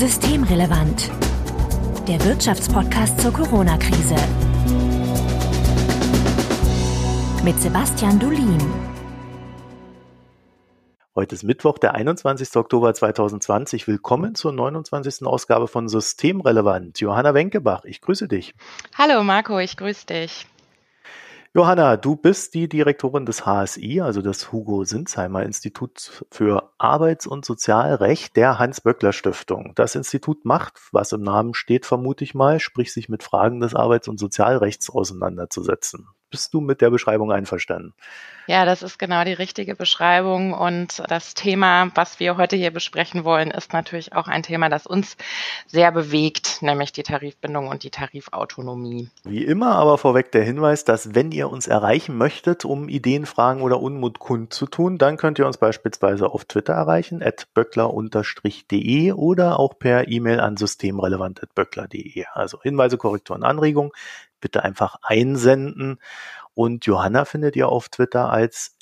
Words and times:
Systemrelevant. 0.00 1.10
Der 2.08 2.24
Wirtschaftspodcast 2.24 3.20
zur 3.20 3.34
Corona-Krise. 3.34 4.16
Mit 7.44 7.60
Sebastian 7.60 8.18
Dulin. 8.18 8.58
Heute 11.14 11.34
ist 11.34 11.42
Mittwoch, 11.42 11.76
der 11.76 11.94
21. 11.96 12.56
Oktober 12.56 12.94
2020. 12.94 13.88
Willkommen 13.88 14.34
zur 14.34 14.52
29. 14.52 15.26
Ausgabe 15.26 15.68
von 15.68 15.86
Systemrelevant. 15.86 16.98
Johanna 16.98 17.34
Wenkebach, 17.34 17.84
ich 17.84 18.00
grüße 18.00 18.26
dich. 18.26 18.54
Hallo 18.96 19.22
Marco, 19.22 19.58
ich 19.58 19.76
grüße 19.76 20.06
dich. 20.06 20.46
Johanna, 21.52 21.96
du 21.96 22.14
bist 22.14 22.54
die 22.54 22.68
Direktorin 22.68 23.26
des 23.26 23.44
HSI, 23.44 24.00
also 24.02 24.22
des 24.22 24.52
Hugo 24.52 24.84
Sinsheimer 24.84 25.42
Instituts 25.42 26.24
für 26.30 26.70
Arbeits- 26.78 27.26
und 27.26 27.44
Sozialrecht 27.44 28.36
der 28.36 28.60
Hans-Böckler-Stiftung. 28.60 29.72
Das 29.74 29.96
Institut 29.96 30.44
macht, 30.44 30.78
was 30.92 31.10
im 31.10 31.22
Namen 31.22 31.54
steht, 31.54 31.86
vermute 31.86 32.22
ich 32.22 32.36
mal, 32.36 32.60
sprich 32.60 32.92
sich 32.92 33.08
mit 33.08 33.24
Fragen 33.24 33.58
des 33.58 33.74
Arbeits- 33.74 34.06
und 34.06 34.20
Sozialrechts 34.20 34.90
auseinanderzusetzen. 34.90 36.06
Bist 36.30 36.54
du 36.54 36.60
mit 36.60 36.80
der 36.80 36.90
Beschreibung 36.90 37.32
einverstanden? 37.32 37.94
Ja, 38.50 38.64
das 38.64 38.82
ist 38.82 38.98
genau 38.98 39.22
die 39.22 39.32
richtige 39.32 39.76
Beschreibung. 39.76 40.52
Und 40.54 41.04
das 41.06 41.34
Thema, 41.34 41.92
was 41.94 42.18
wir 42.18 42.36
heute 42.36 42.56
hier 42.56 42.72
besprechen 42.72 43.22
wollen, 43.22 43.52
ist 43.52 43.72
natürlich 43.72 44.12
auch 44.12 44.26
ein 44.26 44.42
Thema, 44.42 44.68
das 44.68 44.88
uns 44.88 45.16
sehr 45.68 45.92
bewegt, 45.92 46.60
nämlich 46.60 46.90
die 46.90 47.04
Tarifbindung 47.04 47.68
und 47.68 47.84
die 47.84 47.90
Tarifautonomie. 47.90 49.08
Wie 49.22 49.44
immer 49.44 49.76
aber 49.76 49.98
vorweg 49.98 50.32
der 50.32 50.42
Hinweis, 50.42 50.82
dass 50.82 51.14
wenn 51.14 51.30
ihr 51.30 51.48
uns 51.48 51.68
erreichen 51.68 52.18
möchtet, 52.18 52.64
um 52.64 52.88
Ideen, 52.88 53.24
Fragen 53.24 53.62
oder 53.62 53.80
Unmut 53.80 54.18
kundzutun, 54.18 54.98
dann 54.98 55.16
könnt 55.16 55.38
ihr 55.38 55.46
uns 55.46 55.58
beispielsweise 55.58 56.28
auf 56.28 56.44
Twitter 56.44 56.72
erreichen, 56.72 57.22
at 57.22 57.46
böckler-de 57.54 59.12
oder 59.12 59.60
auch 59.60 59.78
per 59.78 60.08
E-Mail 60.08 60.40
an 60.40 60.56
systemrelevant.böckler.de. 60.56 62.24
Also 62.32 62.60
Hinweise, 62.62 62.98
Korrekturen, 62.98 63.44
Anregungen 63.44 63.92
bitte 64.40 64.64
einfach 64.64 64.96
einsenden. 65.02 65.98
Und 66.54 66.86
Johanna 66.86 67.24
findet 67.24 67.56
ihr 67.56 67.68
auf 67.68 67.88
Twitter 67.88 68.30
als 68.30 68.76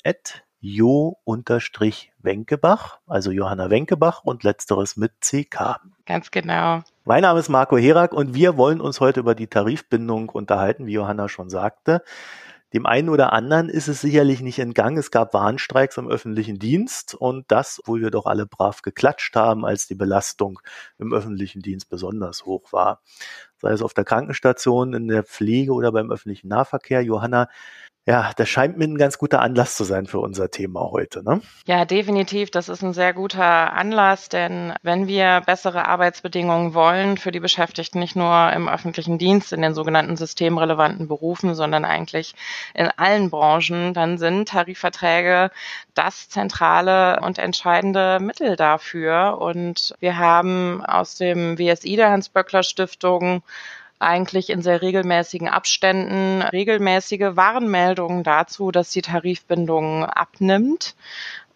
jo-wenkebach, 0.61 2.99
also 3.07 3.31
Johanna 3.31 3.69
Wenkebach 3.69 4.23
und 4.23 4.43
letzteres 4.43 4.97
mit 4.97 5.13
CK. 5.21 5.79
Ganz 6.05 6.31
genau. 6.31 6.81
Mein 7.05 7.21
Name 7.21 7.39
ist 7.39 7.47
Marco 7.49 7.77
Herak 7.77 8.11
und 8.13 8.33
wir 8.33 8.57
wollen 8.57 8.81
uns 8.81 8.99
heute 8.99 9.21
über 9.21 9.35
die 9.35 9.47
Tarifbindung 9.47 10.29
unterhalten, 10.29 10.85
wie 10.85 10.93
Johanna 10.93 11.29
schon 11.29 11.49
sagte. 11.49 12.03
Dem 12.73 12.85
einen 12.85 13.09
oder 13.09 13.33
anderen 13.33 13.67
ist 13.67 13.87
es 13.87 14.01
sicherlich 14.01 14.41
nicht 14.41 14.59
entgangen. 14.59 14.97
Es 14.97 15.09
gab 15.09 15.33
Warnstreiks 15.33 15.97
im 15.97 16.07
öffentlichen 16.07 16.59
Dienst 16.59 17.15
und 17.15 17.45
das, 17.47 17.79
obwohl 17.79 18.01
wir 18.01 18.11
doch 18.11 18.27
alle 18.27 18.45
brav 18.45 18.83
geklatscht 18.83 19.35
haben, 19.35 19.65
als 19.65 19.87
die 19.87 19.95
Belastung 19.95 20.59
im 20.99 21.11
öffentlichen 21.11 21.63
Dienst 21.63 21.89
besonders 21.89 22.45
hoch 22.45 22.71
war. 22.71 23.01
Sei 23.61 23.71
es 23.71 23.81
auf 23.81 23.93
der 23.93 24.05
Krankenstation, 24.05 24.93
in 24.93 25.07
der 25.07 25.23
Pflege 25.23 25.73
oder 25.73 25.91
beim 25.91 26.11
öffentlichen 26.11 26.47
Nahverkehr. 26.47 27.01
Johanna, 27.01 27.47
ja, 28.09 28.31
das 28.35 28.49
scheint 28.49 28.75
mir 28.75 28.85
ein 28.85 28.97
ganz 28.97 29.19
guter 29.19 29.39
Anlass 29.39 29.75
zu 29.75 29.83
sein 29.83 30.07
für 30.07 30.17
unser 30.17 30.49
Thema 30.49 30.89
heute. 30.89 31.23
Ne? 31.23 31.41
Ja, 31.67 31.85
definitiv. 31.85 32.49
Das 32.49 32.67
ist 32.67 32.81
ein 32.81 32.93
sehr 32.93 33.13
guter 33.13 33.73
Anlass, 33.73 34.29
denn 34.29 34.73
wenn 34.81 35.07
wir 35.07 35.43
bessere 35.45 35.87
Arbeitsbedingungen 35.87 36.73
wollen 36.73 37.17
für 37.17 37.31
die 37.31 37.39
Beschäftigten, 37.39 37.99
nicht 37.99 38.15
nur 38.15 38.51
im 38.51 38.67
öffentlichen 38.67 39.19
Dienst, 39.19 39.53
in 39.53 39.61
den 39.61 39.75
sogenannten 39.75 40.17
systemrelevanten 40.17 41.07
Berufen, 41.07 41.53
sondern 41.53 41.85
eigentlich 41.85 42.33
in 42.73 42.89
allen 42.97 43.29
Branchen, 43.29 43.93
dann 43.93 44.17
sind 44.17 44.49
Tarifverträge 44.49 45.51
das 45.93 46.29
zentrale 46.29 47.19
und 47.19 47.37
entscheidende 47.37 48.17
Mittel 48.19 48.55
dafür. 48.55 49.37
Und 49.39 49.93
wir 49.99 50.17
haben 50.17 50.83
aus 50.83 51.15
dem 51.15 51.59
WSI 51.59 51.95
der 51.95 52.09
Hans-Böckler-Stiftung 52.09 53.43
eigentlich 53.99 54.49
in 54.49 54.61
sehr 54.61 54.81
regelmäßigen 54.81 55.49
Abständen 55.49 56.41
regelmäßige 56.41 57.35
Warnmeldungen 57.35 58.23
dazu, 58.23 58.71
dass 58.71 58.91
die 58.91 59.01
Tarifbindung 59.01 60.05
abnimmt. 60.05 60.95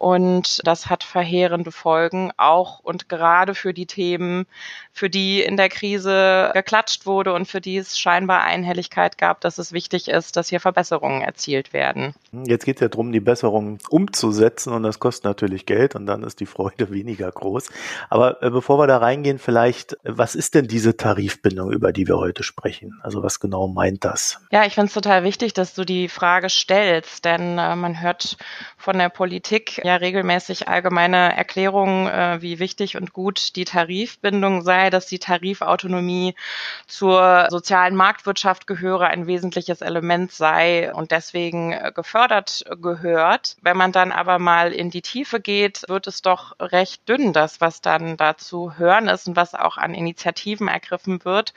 Und 0.03 0.59
das 0.68 0.90
hat 0.90 1.06
verheerende 1.06 1.72
Folgen, 1.72 2.34
auch 2.36 2.80
und 2.80 3.08
gerade 3.08 3.56
für 3.56 3.74
die 3.74 3.86
Themen, 3.86 4.47
für 4.91 5.09
die 5.09 5.41
in 5.41 5.56
der 5.56 5.69
Krise 5.69 6.52
geklatscht 6.53 7.06
wurde 7.06 7.31
und 7.31 7.47
für 7.47 7.62
die 7.62 7.78
es 7.78 7.97
scheinbar 7.97 8.44
Einhelligkeit 8.44 9.18
gab, 9.18 9.40
dass 9.40 9.59
es 9.59 9.72
wichtig 9.72 10.09
ist, 10.09 10.36
dass 10.36 10.50
hier 10.50 10.59
Verbesserungen 10.59 11.22
erzielt 11.22 11.72
werden. 11.72 12.16
Jetzt 12.34 12.66
geht 12.66 12.75
es 12.75 12.81
ja 12.81 12.90
darum, 12.90 13.13
die 13.13 13.22
Besserungen 13.22 13.80
umzusetzen 13.90 14.74
und 14.74 14.84
das 14.84 15.00
kostet 15.00 15.24
natürlich 15.24 15.66
Geld 15.66 15.96
und 15.96 16.06
dann 16.06 16.24
ist 16.24 16.42
die 16.42 16.47
Freude 16.47 16.90
weniger 16.92 17.31
groß. 17.31 17.69
Aber 18.09 18.44
äh, 18.44 18.50
bevor 18.50 18.78
wir 18.80 18.88
da 18.88 18.97
reingehen, 18.97 19.40
vielleicht, 19.40 19.96
was 20.03 20.36
ist 20.36 20.53
denn 20.53 20.68
diese 20.68 20.97
Tarifbindung, 20.97 21.72
über 21.72 21.94
die 21.94 22.09
wir 22.09 22.18
heute 22.18 22.44
sprechen? 22.44 23.00
Also 23.03 23.24
was 23.24 23.40
genau 23.40 23.69
meint 23.69 24.03
das? 24.03 24.42
Ja, 24.52 24.66
ich 24.66 24.74
finde 24.74 24.88
es 24.88 24.94
total 24.94 25.24
wichtig, 25.24 25.53
dass 25.53 25.74
du 25.74 25.86
die 25.86 26.09
Frage 26.09 26.50
stellst, 26.50 27.24
denn 27.24 27.58
äh, 27.58 27.78
man 27.78 28.02
hört 28.02 28.36
von 28.78 28.97
der 28.97 29.08
Politik 29.08 29.80
ja 29.86 29.93
regelmäßig 30.02 30.68
allgemeine 30.68 31.36
Erklärungen, 31.36 32.08
äh, 32.08 32.42
wie 32.42 32.59
wichtig 32.59 32.98
und 32.98 33.14
gut 33.14 33.56
die 33.56 33.66
Tarifbindung 33.66 34.62
sei, 34.62 34.90
dass 34.90 35.06
die 35.06 35.20
Tarifautonomie 35.20 36.36
zur 36.88 37.48
sozialen 37.50 37.96
Marktwirtschaft 37.96 38.68
gehöre, 38.68 39.08
ein 39.08 39.28
wesentliches 39.28 39.81
Element 39.81 40.31
sei 40.31 40.94
und 40.94 41.12
deswegen 41.12 41.74
äh, 41.74 41.92
gefördert 41.94 42.64
gehört. 42.81 43.58
Wenn 43.62 43.78
man 43.78 43.92
dann 43.92 44.12
aber 44.12 44.40
mal 44.40 44.72
in 44.72 44.90
die 44.90 45.02
Tiefe 45.02 45.40
geht, 45.40 45.84
wird 45.88 46.08
es 46.08 46.22
doch 46.22 46.56
recht 46.60 47.08
dünn, 47.08 47.34
das, 47.34 47.62
was 47.62 47.81
dann 47.81 48.18
dazu 48.18 48.78
hören 48.78 49.08
ist 49.08 49.28
und 49.28 49.36
was 49.36 49.54
auch 49.56 49.78
an 49.78 49.94
Initiativen 49.94 50.68
ergriffen 50.68 51.24
wird. 51.25 51.54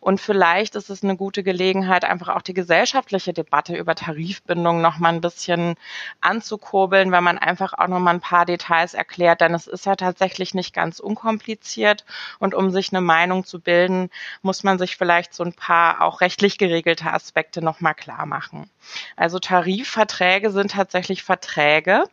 Und 0.00 0.20
vielleicht 0.20 0.74
ist 0.74 0.90
es 0.90 1.02
eine 1.02 1.16
gute 1.16 1.42
Gelegenheit, 1.42 2.04
einfach 2.04 2.28
auch 2.28 2.42
die 2.42 2.54
gesellschaftliche 2.54 3.32
Debatte 3.32 3.76
über 3.76 3.94
Tarifbindung 3.94 4.80
noch 4.80 4.98
mal 4.98 5.12
ein 5.12 5.20
bisschen 5.20 5.76
anzukurbeln, 6.20 7.12
weil 7.12 7.20
man 7.20 7.38
einfach 7.38 7.72
auch 7.78 7.88
noch 7.88 7.98
mal 8.00 8.14
ein 8.14 8.20
paar 8.20 8.46
Details 8.46 8.94
erklärt, 8.94 9.40
denn 9.40 9.54
es 9.54 9.66
ist 9.66 9.86
ja 9.86 9.96
tatsächlich 9.96 10.54
nicht 10.54 10.74
ganz 10.74 11.00
unkompliziert 11.00 12.04
und 12.38 12.54
um 12.54 12.70
sich 12.70 12.92
eine 12.92 13.00
Meinung 13.00 13.44
zu 13.44 13.60
bilden, 13.60 14.10
muss 14.42 14.64
man 14.64 14.78
sich 14.78 14.96
vielleicht 14.96 15.34
so 15.34 15.44
ein 15.44 15.52
paar 15.52 16.02
auch 16.02 16.20
rechtlich 16.20 16.58
geregelte 16.58 17.12
Aspekte 17.12 17.62
noch 17.62 17.80
mal 17.80 17.94
klar 17.94 18.26
machen. 18.26 18.70
Also 19.16 19.38
Tarifverträge 19.38 20.50
sind 20.50 20.72
tatsächlich 20.72 21.22
Verträge, 21.22 22.04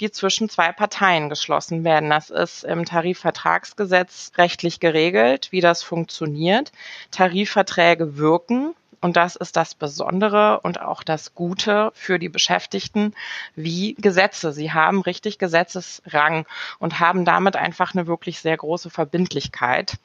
die 0.00 0.10
zwischen 0.10 0.48
zwei 0.48 0.72
Parteien 0.72 1.28
geschlossen 1.28 1.84
werden. 1.84 2.10
Das 2.10 2.30
ist 2.30 2.64
im 2.64 2.84
Tarifvertragsgesetz 2.84 4.32
rechtlich 4.36 4.80
geregelt, 4.80 5.48
wie 5.50 5.60
das 5.60 5.82
funktioniert. 5.82 6.72
Tarifverträge 7.10 8.16
wirken 8.16 8.74
und 9.04 9.18
das 9.18 9.36
ist 9.36 9.56
das 9.56 9.74
Besondere 9.74 10.60
und 10.60 10.80
auch 10.80 11.02
das 11.02 11.34
Gute 11.34 11.92
für 11.94 12.18
die 12.18 12.30
Beschäftigten 12.30 13.14
wie 13.54 13.96
Gesetze. 13.98 14.50
Sie 14.50 14.72
haben 14.72 15.02
richtig 15.02 15.38
Gesetzesrang 15.38 16.46
und 16.78 17.00
haben 17.00 17.26
damit 17.26 17.54
einfach 17.54 17.92
eine 17.92 18.06
wirklich 18.06 18.38
sehr 18.38 18.56
große 18.56 18.88
Verbindlichkeit. 18.88 19.98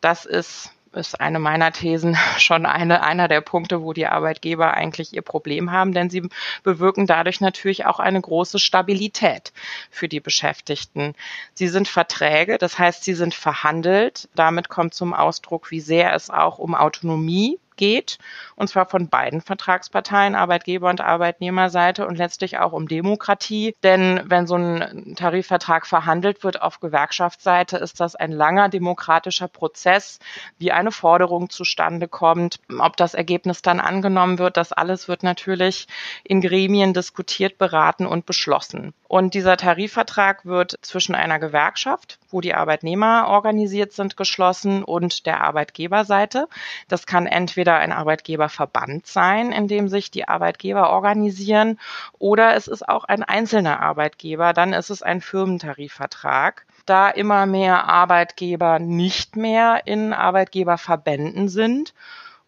Das 0.00 0.26
ist 0.26 0.70
ist 0.92 1.20
eine 1.20 1.38
meiner 1.38 1.72
Thesen 1.72 2.16
schon 2.38 2.66
eine, 2.66 3.02
einer 3.02 3.26
der 3.26 3.40
Punkte, 3.40 3.82
wo 3.82 3.92
die 3.92 4.06
Arbeitgeber 4.06 4.74
eigentlich 4.74 5.12
ihr 5.12 5.22
Problem 5.22 5.72
haben, 5.72 5.92
denn 5.92 6.10
sie 6.10 6.28
bewirken 6.62 7.06
dadurch 7.06 7.40
natürlich 7.40 7.86
auch 7.86 7.98
eine 7.98 8.20
große 8.20 8.60
Stabilität 8.60 9.52
für 9.90 10.08
die 10.08 10.20
Beschäftigten. 10.20 11.14
Sie 11.54 11.68
sind 11.68 11.88
Verträge, 11.88 12.58
das 12.58 12.78
heißt, 12.78 13.02
sie 13.02 13.14
sind 13.14 13.34
verhandelt. 13.34 14.28
Damit 14.36 14.68
kommt 14.68 14.94
zum 14.94 15.14
Ausdruck, 15.14 15.70
wie 15.70 15.80
sehr 15.80 16.14
es 16.14 16.30
auch 16.30 16.58
um 16.58 16.74
Autonomie 16.76 17.58
geht, 17.80 18.18
und 18.56 18.68
zwar 18.68 18.86
von 18.86 19.08
beiden 19.08 19.40
Vertragsparteien, 19.40 20.34
Arbeitgeber- 20.34 20.90
und 20.90 21.00
Arbeitnehmerseite 21.00 22.06
und 22.06 22.18
letztlich 22.18 22.58
auch 22.58 22.72
um 22.72 22.86
Demokratie. 22.86 23.74
Denn 23.82 24.20
wenn 24.26 24.46
so 24.46 24.56
ein 24.56 25.14
Tarifvertrag 25.16 25.86
verhandelt 25.86 26.44
wird 26.44 26.60
auf 26.60 26.78
Gewerkschaftsseite, 26.80 27.78
ist 27.78 27.98
das 27.98 28.14
ein 28.16 28.32
langer 28.32 28.68
demokratischer 28.68 29.48
Prozess, 29.48 30.18
wie 30.58 30.72
eine 30.72 30.92
Forderung 30.92 31.48
zustande 31.48 32.06
kommt, 32.06 32.60
ob 32.78 32.98
das 32.98 33.14
Ergebnis 33.14 33.62
dann 33.62 33.80
angenommen 33.80 34.38
wird. 34.38 34.58
Das 34.58 34.72
alles 34.72 35.08
wird 35.08 35.22
natürlich 35.22 35.88
in 36.22 36.42
Gremien 36.42 36.92
diskutiert, 36.92 37.56
beraten 37.56 38.04
und 38.04 38.26
beschlossen. 38.26 38.92
Und 39.10 39.34
dieser 39.34 39.56
Tarifvertrag 39.56 40.46
wird 40.46 40.78
zwischen 40.82 41.16
einer 41.16 41.40
Gewerkschaft, 41.40 42.20
wo 42.30 42.40
die 42.40 42.54
Arbeitnehmer 42.54 43.26
organisiert 43.26 43.92
sind, 43.92 44.16
geschlossen 44.16 44.84
und 44.84 45.26
der 45.26 45.40
Arbeitgeberseite. 45.40 46.46
Das 46.86 47.06
kann 47.06 47.26
entweder 47.26 47.74
ein 47.74 47.90
Arbeitgeberverband 47.90 49.08
sein, 49.08 49.50
in 49.50 49.66
dem 49.66 49.88
sich 49.88 50.12
die 50.12 50.28
Arbeitgeber 50.28 50.90
organisieren, 50.90 51.80
oder 52.20 52.54
es 52.54 52.68
ist 52.68 52.88
auch 52.88 53.02
ein 53.02 53.24
einzelner 53.24 53.80
Arbeitgeber, 53.80 54.52
dann 54.52 54.72
ist 54.72 54.90
es 54.90 55.02
ein 55.02 55.20
Firmentarifvertrag. 55.20 56.64
Da 56.86 57.10
immer 57.10 57.46
mehr 57.46 57.88
Arbeitgeber 57.88 58.78
nicht 58.78 59.34
mehr 59.34 59.82
in 59.86 60.12
Arbeitgeberverbänden 60.12 61.48
sind 61.48 61.94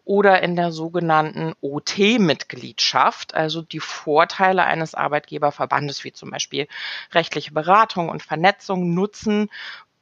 oder 0.05 0.41
in 0.41 0.55
der 0.55 0.71
sogenannten 0.71 1.53
OT-Mitgliedschaft, 1.61 3.33
also 3.33 3.61
die 3.61 3.79
Vorteile 3.79 4.63
eines 4.63 4.95
Arbeitgeberverbandes 4.95 6.03
wie 6.03 6.11
zum 6.11 6.31
Beispiel 6.31 6.67
rechtliche 7.13 7.53
Beratung 7.53 8.09
und 8.09 8.21
Vernetzung 8.21 8.93
nutzen 8.93 9.49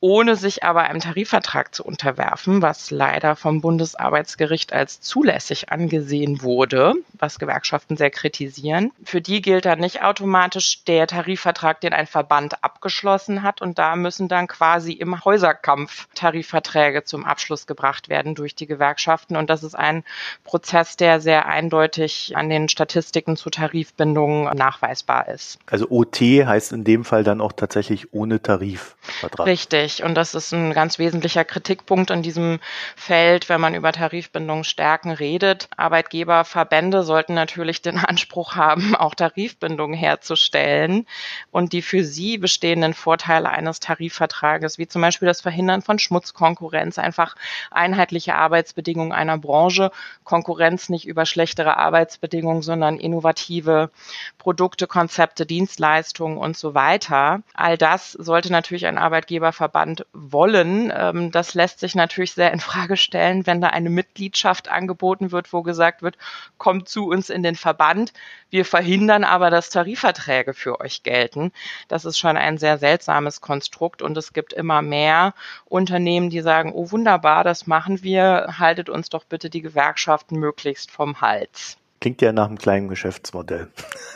ohne 0.01 0.35
sich 0.35 0.63
aber 0.63 0.81
einem 0.81 0.99
Tarifvertrag 0.99 1.73
zu 1.73 1.85
unterwerfen, 1.85 2.61
was 2.63 2.89
leider 2.89 3.35
vom 3.35 3.61
Bundesarbeitsgericht 3.61 4.73
als 4.73 4.99
zulässig 4.99 5.71
angesehen 5.71 6.41
wurde, 6.41 6.95
was 7.13 7.37
Gewerkschaften 7.37 7.95
sehr 7.95 8.09
kritisieren. 8.09 8.91
Für 9.03 9.21
die 9.21 9.43
gilt 9.43 9.65
dann 9.65 9.79
nicht 9.79 10.03
automatisch 10.03 10.83
der 10.85 11.05
Tarifvertrag, 11.05 11.81
den 11.81 11.93
ein 11.93 12.07
Verband 12.07 12.63
abgeschlossen 12.63 13.43
hat. 13.43 13.61
Und 13.61 13.77
da 13.77 13.95
müssen 13.95 14.27
dann 14.27 14.47
quasi 14.47 14.93
im 14.93 15.23
Häuserkampf 15.23 16.07
Tarifverträge 16.15 17.03
zum 17.03 17.23
Abschluss 17.23 17.67
gebracht 17.67 18.09
werden 18.09 18.33
durch 18.33 18.55
die 18.55 18.65
Gewerkschaften. 18.65 19.35
Und 19.35 19.51
das 19.51 19.61
ist 19.61 19.75
ein 19.75 20.03
Prozess, 20.43 20.97
der 20.97 21.21
sehr 21.21 21.45
eindeutig 21.45 22.33
an 22.35 22.49
den 22.49 22.69
Statistiken 22.69 23.37
zu 23.37 23.51
Tarifbindungen 23.51 24.45
nachweisbar 24.57 25.27
ist. 25.27 25.59
Also 25.67 25.91
OT 25.91 26.21
heißt 26.21 26.71
in 26.71 26.83
dem 26.83 27.05
Fall 27.05 27.23
dann 27.23 27.39
auch 27.39 27.51
tatsächlich 27.51 28.15
ohne 28.15 28.41
Tarifvertrag. 28.41 29.45
Richtig 29.45 29.90
wichtig 29.91 30.03
und 30.05 30.15
das 30.15 30.33
ist 30.35 30.53
ein 30.53 30.73
ganz 30.73 30.99
wesentlicher 30.99 31.43
Kritikpunkt 31.43 32.11
in 32.11 32.21
diesem 32.21 32.59
Feld, 32.95 33.49
wenn 33.49 33.61
man 33.61 33.75
über 33.75 33.91
Tarifbindungen 33.91 34.63
stärken 34.63 35.11
redet. 35.11 35.67
Arbeitgeberverbände 35.77 37.03
sollten 37.03 37.33
natürlich 37.33 37.81
den 37.81 37.97
Anspruch 38.05 38.55
haben, 38.55 38.95
auch 38.95 39.15
Tarifbindungen 39.15 39.97
herzustellen 39.97 41.05
und 41.51 41.73
die 41.73 41.81
für 41.81 42.03
sie 42.03 42.37
bestehenden 42.37 42.93
Vorteile 42.93 43.49
eines 43.49 43.79
Tarifvertrages, 43.79 44.77
wie 44.77 44.87
zum 44.87 45.01
Beispiel 45.01 45.27
das 45.27 45.41
Verhindern 45.41 45.81
von 45.81 45.99
Schmutzkonkurrenz, 45.99 46.97
einfach 46.97 47.35
einheitliche 47.69 48.35
Arbeitsbedingungen 48.35 49.11
einer 49.11 49.37
Branche, 49.37 49.91
Konkurrenz 50.23 50.89
nicht 50.89 51.07
über 51.07 51.25
schlechtere 51.25 51.77
Arbeitsbedingungen, 51.77 52.61
sondern 52.61 52.97
innovative 52.97 53.89
Produkte, 54.37 54.87
Konzepte, 54.87 55.45
Dienstleistungen 55.45 56.37
und 56.37 56.57
so 56.57 56.73
weiter. 56.73 57.41
All 57.53 57.77
das 57.77 58.11
sollte 58.13 58.51
natürlich 58.51 58.85
ein 58.85 58.97
Arbeitgeberverband 58.97 59.80
Verband 59.81 60.05
wollen. 60.13 60.93
Ähm, 60.95 61.31
das 61.31 61.55
lässt 61.55 61.79
sich 61.79 61.95
natürlich 61.95 62.33
sehr 62.33 62.53
in 62.53 62.59
Frage 62.59 62.97
stellen, 62.97 63.47
wenn 63.47 63.61
da 63.61 63.67
eine 63.67 63.89
Mitgliedschaft 63.89 64.69
angeboten 64.69 65.31
wird, 65.31 65.51
wo 65.53 65.63
gesagt 65.63 66.03
wird, 66.03 66.17
kommt 66.57 66.87
zu 66.87 67.07
uns 67.07 67.29
in 67.29 67.41
den 67.41 67.55
Verband. 67.55 68.13
Wir 68.51 68.63
verhindern 68.65 69.23
aber, 69.23 69.49
dass 69.49 69.69
Tarifverträge 69.69 70.53
für 70.53 70.79
euch 70.81 71.01
gelten. 71.03 71.51
Das 71.87 72.05
ist 72.05 72.19
schon 72.19 72.37
ein 72.37 72.59
sehr 72.59 72.77
seltsames 72.77 73.41
Konstrukt 73.41 74.01
und 74.03 74.15
es 74.17 74.33
gibt 74.33 74.53
immer 74.53 74.81
mehr 74.83 75.33
Unternehmen, 75.65 76.29
die 76.29 76.41
sagen, 76.41 76.71
oh 76.73 76.91
wunderbar, 76.91 77.43
das 77.43 77.65
machen 77.65 78.03
wir, 78.03 78.55
haltet 78.59 78.89
uns 78.89 79.09
doch 79.09 79.23
bitte 79.23 79.49
die 79.49 79.61
Gewerkschaften 79.61 80.37
möglichst 80.37 80.91
vom 80.91 81.21
Hals. 81.21 81.80
Klingt 82.01 82.19
ja 82.23 82.33
nach 82.33 82.47
einem 82.47 82.57
kleinen 82.57 82.87
Geschäftsmodell. 82.87 83.67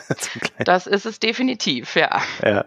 das 0.65 0.87
ist 0.87 1.05
es 1.05 1.19
definitiv, 1.19 1.95
ja. 1.95 2.19
ja. 2.43 2.65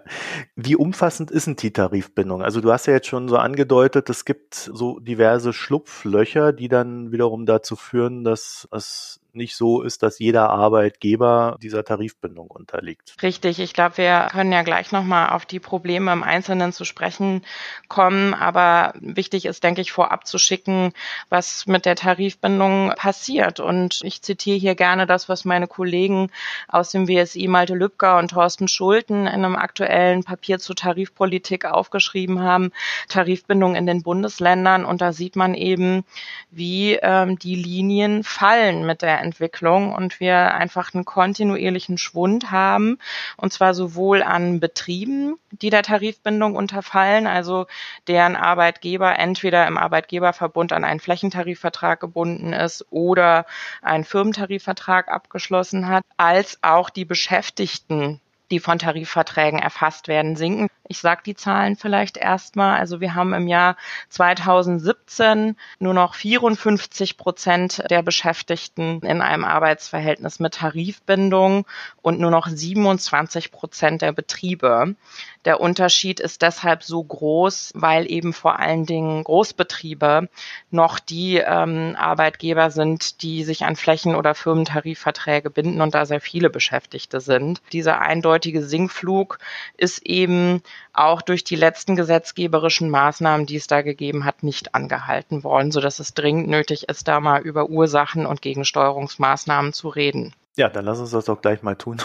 Wie 0.55 0.77
umfassend 0.77 1.33
ist 1.33 1.49
denn 1.49 1.57
die 1.57 1.73
Tarifbindung? 1.73 2.41
Also 2.41 2.61
du 2.61 2.73
hast 2.73 2.87
ja 2.87 2.93
jetzt 2.93 3.09
schon 3.09 3.29
so 3.29 3.37
angedeutet, 3.37 4.09
es 4.11 4.25
gibt 4.25 4.55
so 4.55 5.01
diverse 5.01 5.53
Schlupflöcher, 5.53 6.53
die 6.53 6.69
dann 6.69 7.11
wiederum 7.11 7.47
dazu 7.47 7.75
führen, 7.75 8.23
dass 8.23 8.69
es 8.71 9.21
nicht 9.33 9.57
so 9.57 9.83
ist, 9.83 10.03
dass 10.03 10.19
jeder 10.19 10.51
Arbeitgeber 10.51 11.57
dieser 11.63 11.85
Tarifbindung 11.85 12.49
unterliegt. 12.51 13.15
Richtig, 13.23 13.61
ich 13.61 13.73
glaube, 13.73 13.99
wir 13.99 14.29
können 14.31 14.53
ja 14.53 14.63
gleich 14.63 14.93
nochmal 14.93 15.31
auf 15.31 15.47
die 15.47 15.61
Probleme 15.61 16.13
im 16.13 16.23
Einzelnen 16.23 16.73
zu 16.73 16.85
sprechen 16.85 17.43
kommen, 17.89 18.35
aber 18.35 18.93
wichtig 19.01 19.47
ist, 19.47 19.65
denke 19.65 19.81
ich, 19.81 19.93
vorab 19.93 20.27
zu 20.27 20.39
schicken, 20.39 20.93
was 21.29 21.67
mit 21.67 21.87
der 21.87 21.97
Tarifbindung 21.97 22.93
passiert. 22.97 23.61
Und 23.61 24.01
ich 24.03 24.23
zitiere 24.23 24.59
hier 24.59 24.75
gerne 24.75 25.07
das, 25.07 25.29
was 25.29 25.45
meine 25.45 25.67
Kollegen 25.67 26.31
aus 26.69 26.91
dem 26.91 27.09
WSI 27.09 27.49
Malte 27.49 27.75
Lübcker 27.75 28.19
und 28.19 28.31
Thorsten 28.31 28.69
Schulten 28.69 29.27
in 29.27 29.45
einem 29.45 29.57
aktuellen 29.57 30.25
Papier 30.25 30.59
zur 30.59 30.77
Tarifpolitik 30.77 31.65
aufgeschrieben 31.65 32.41
haben, 32.41 32.73
Tarifbindung 33.09 33.75
in 33.75 33.87
den 33.87 34.03
Bundesländern. 34.03 34.85
Und 34.85 35.01
da 35.01 35.13
sieht 35.13 35.37
man 35.37 35.55
eben, 35.55 36.05
wie 36.51 36.95
ähm, 36.95 37.39
die 37.39 37.55
Linien 37.55 38.25
fallen 38.25 38.87
mit 38.87 39.03
der 39.03 39.18
Entwicklung 39.19 39.95
und 39.95 40.21
wir 40.21 40.55
einfach 40.55 40.95
einen 40.95 41.05
kontinuierlichen 41.05 41.99
Schwund 41.99 42.51
haben, 42.51 42.99
und 43.37 43.53
zwar 43.53 43.75
sowohl 43.75 44.23
an 44.23 44.61
Betrieben, 44.61 45.37
die 45.51 45.71
der 45.71 45.83
Tarifbindung 45.83 46.57
unterfallen, 46.57 47.27
also 47.27 47.67
deren 48.07 48.37
Arbeitgeber 48.37 49.19
entweder 49.19 49.67
im 49.67 49.79
Arbeitgeberverbund 49.79 50.73
an 50.73 50.85
einen 50.85 51.01
Flächentarifvertrag 51.01 52.01
gebunden 52.01 52.53
ist 52.53 52.87
oder 52.91 53.47
einen 53.83 54.05
Firmentarifvertrag 54.05 55.09
abgeschlossen 55.09 55.89
hat, 55.89 56.05
als 56.17 56.59
auch 56.63 56.91
die 56.91 57.05
Beschäftigten 57.05 58.21
die 58.51 58.61
von 58.61 58.79
Tarifverträgen 58.79 59.59
erfasst 59.59 60.09
werden, 60.09 60.37
sinken. 60.37 60.69
Ich 60.89 61.01
sage 61.01 61.21
die 61.25 61.35
Zahlen 61.35 61.77
vielleicht 61.77 62.17
erstmal. 62.17 62.79
Also 62.79 63.01
wir 63.01 63.15
haben 63.15 63.35
im 63.35 63.47
Jahr 63.47 63.77
2017 64.09 65.57
nur 65.79 65.93
noch 65.93 66.15
54 66.15 67.19
Prozent 67.19 67.83
der 67.91 68.03
Beschäftigten 68.03 69.01
in 69.03 69.21
einem 69.21 69.45
Arbeitsverhältnis 69.45 70.41
mit 70.41 70.55
Tarifbindung 70.55 71.67
und 72.01 72.21
nur 72.21 72.31
noch 72.31 72.49
27 72.49 73.53
Prozent 73.53 74.01
der 74.01 74.13
Betriebe. 74.13 74.97
Der 75.45 75.61
Unterschied 75.61 76.21
ist 76.21 76.43
deshalb 76.43 76.83
so 76.83 77.03
groß, 77.05 77.73
weil 77.75 78.11
eben 78.11 78.33
vor 78.33 78.59
allen 78.59 78.87
Dingen 78.87 79.25
Großbetriebe 79.25 80.29
noch 80.71 80.99
die 80.99 81.37
ähm, 81.37 81.97
Arbeitgeber 81.99 82.71
sind, 82.71 83.23
die 83.23 83.45
sich 83.45 83.65
an 83.65 83.77
Flächen- 83.77 84.15
oder 84.15 84.35
Firmentarifverträge 84.35 85.51
binden 85.51 85.81
und 85.81 85.95
da 85.95 86.07
sehr 86.07 86.21
viele 86.21 86.51
Beschäftigte 86.51 87.21
sind. 87.21 87.63
Dieser 87.73 88.01
eindeutige 88.01 88.63
Sinkflug 88.65 89.39
ist 89.77 90.05
eben 90.05 90.63
auch 90.93 91.23
durch 91.23 91.45
die 91.45 91.57
letzten 91.57 91.97
gesetzgeberischen 91.97 92.91
Maßnahmen, 92.91 93.47
die 93.47 93.57
es 93.57 93.67
da 93.67 93.83
gegeben 93.83 94.25
hat, 94.25 94.43
nicht 94.43 94.75
angehalten 94.75 95.45
worden, 95.45 95.71
sodass 95.71 96.01
es 96.01 96.15
dringend 96.15 96.49
nötig 96.49 96.89
ist, 96.89 97.09
da 97.09 97.21
mal 97.21 97.41
über 97.41 97.69
Ursachen 97.69 98.27
und 98.27 98.43
Gegensteuerungsmaßnahmen 98.43 99.73
zu 99.73 99.89
reden. 99.89 100.35
Ja, 100.57 100.69
dann 100.69 100.85
lass 100.85 100.99
uns 100.99 101.13
das 101.13 101.27
doch 101.27 101.41
gleich 101.41 101.63
mal 101.63 101.77
tun. 101.77 101.99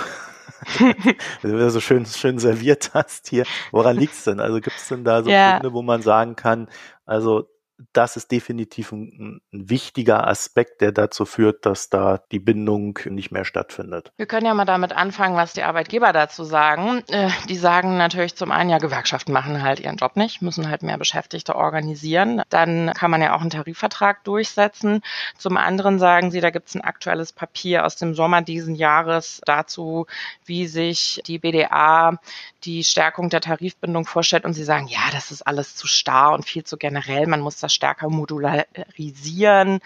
Wenn 1.42 1.52
du 1.52 1.72
so 1.72 1.80
schön, 1.80 2.06
schön 2.06 2.40
serviert 2.40 2.92
hast 2.94 3.30
hier. 3.30 3.46
Woran 3.72 3.98
liegt 3.98 4.14
es 4.14 4.24
denn? 4.24 4.40
Also 4.40 4.62
gibt 4.62 4.78
es 4.78 4.88
denn 4.88 5.04
da 5.04 5.24
so 5.24 5.30
ja. 5.30 5.54
Gründe, 5.54 5.74
wo 5.74 5.82
man 5.82 6.02
sagen 6.02 6.36
kann, 6.36 6.70
also 7.06 7.50
das 7.94 8.16
ist 8.18 8.32
definitiv 8.32 8.92
ein, 8.92 9.42
ein, 9.52 9.70
wichtiger 9.70 10.28
Aspekt, 10.28 10.82
der 10.82 10.92
dazu 10.92 11.26
führt, 11.26 11.66
dass 11.66 11.90
da 11.90 12.22
die 12.32 12.40
Bindung 12.40 13.00
nicht 13.06 13.32
mehr 13.32 13.46
stattfindet. 13.46 14.12
Wir 14.18 14.26
können 14.26 14.46
ja 14.46 14.54
mal 14.54 14.66
damit 14.66 14.94
anfangen, 14.94 15.36
was 15.36 15.54
die 15.54 15.64
Arbeitgeber 15.64 16.14
dazu 16.14 16.44
sagen. 16.44 17.04
Äh, 17.10 17.30
die 17.50 17.56
sagen 17.56 17.98
natürlich 17.98 18.36
zum 18.36 18.52
einen, 18.52 18.70
ja, 18.70 18.78
Gewerkschaften 18.78 19.34
machen 19.34 19.62
halt 19.62 19.80
ihren 19.80 19.98
Job 19.98 20.16
nicht, 20.16 20.42
müssen 20.42 20.70
halt 20.70 20.84
mehr 20.84 20.98
Beschäftigte 20.98 21.56
organisieren. 21.56 22.42
Dann 22.50 22.92
kann 22.94 23.12
man 23.12 23.22
ja 23.22 23.36
auch 23.36 23.42
einen 23.42 23.50
Tarifvertrag 23.50 24.24
durchsetzen. 24.24 25.02
Zum 25.38 25.58
anderen 25.58 26.00
sagen 26.00 26.32
sie, 26.32 26.42
da 26.42 26.50
gibt 26.50 26.70
es 26.70 26.76
ein 26.76 26.82
aktuelles 26.82 27.34
Papier 27.34 27.86
aus 27.86 27.96
dem 27.96 28.16
Sommer 28.16 28.42
diesen 28.42 28.76
Jahres 28.76 29.42
dazu, 29.46 30.06
wie 30.46 30.68
sich 30.68 31.22
die 31.26 31.40
BDA 31.40 32.20
die 32.64 32.84
Stärkung 32.84 33.30
der 33.30 33.42
Tarifbindung 33.42 34.06
vorstellt. 34.06 34.46
Und 34.46 34.54
sie 34.54 34.64
sagen, 34.64 34.88
ja, 34.88 35.02
das 35.12 35.32
ist 35.32 35.42
alles 35.42 35.76
zu 35.76 35.88
starr 35.88 36.34
und 36.34 36.46
viel 36.46 36.64
zu 36.64 36.78
generell. 36.78 37.28
Man 37.28 37.42
muss 37.42 37.60
das 37.60 37.73
stärker 37.74 38.10
modularisieren, 38.10 39.80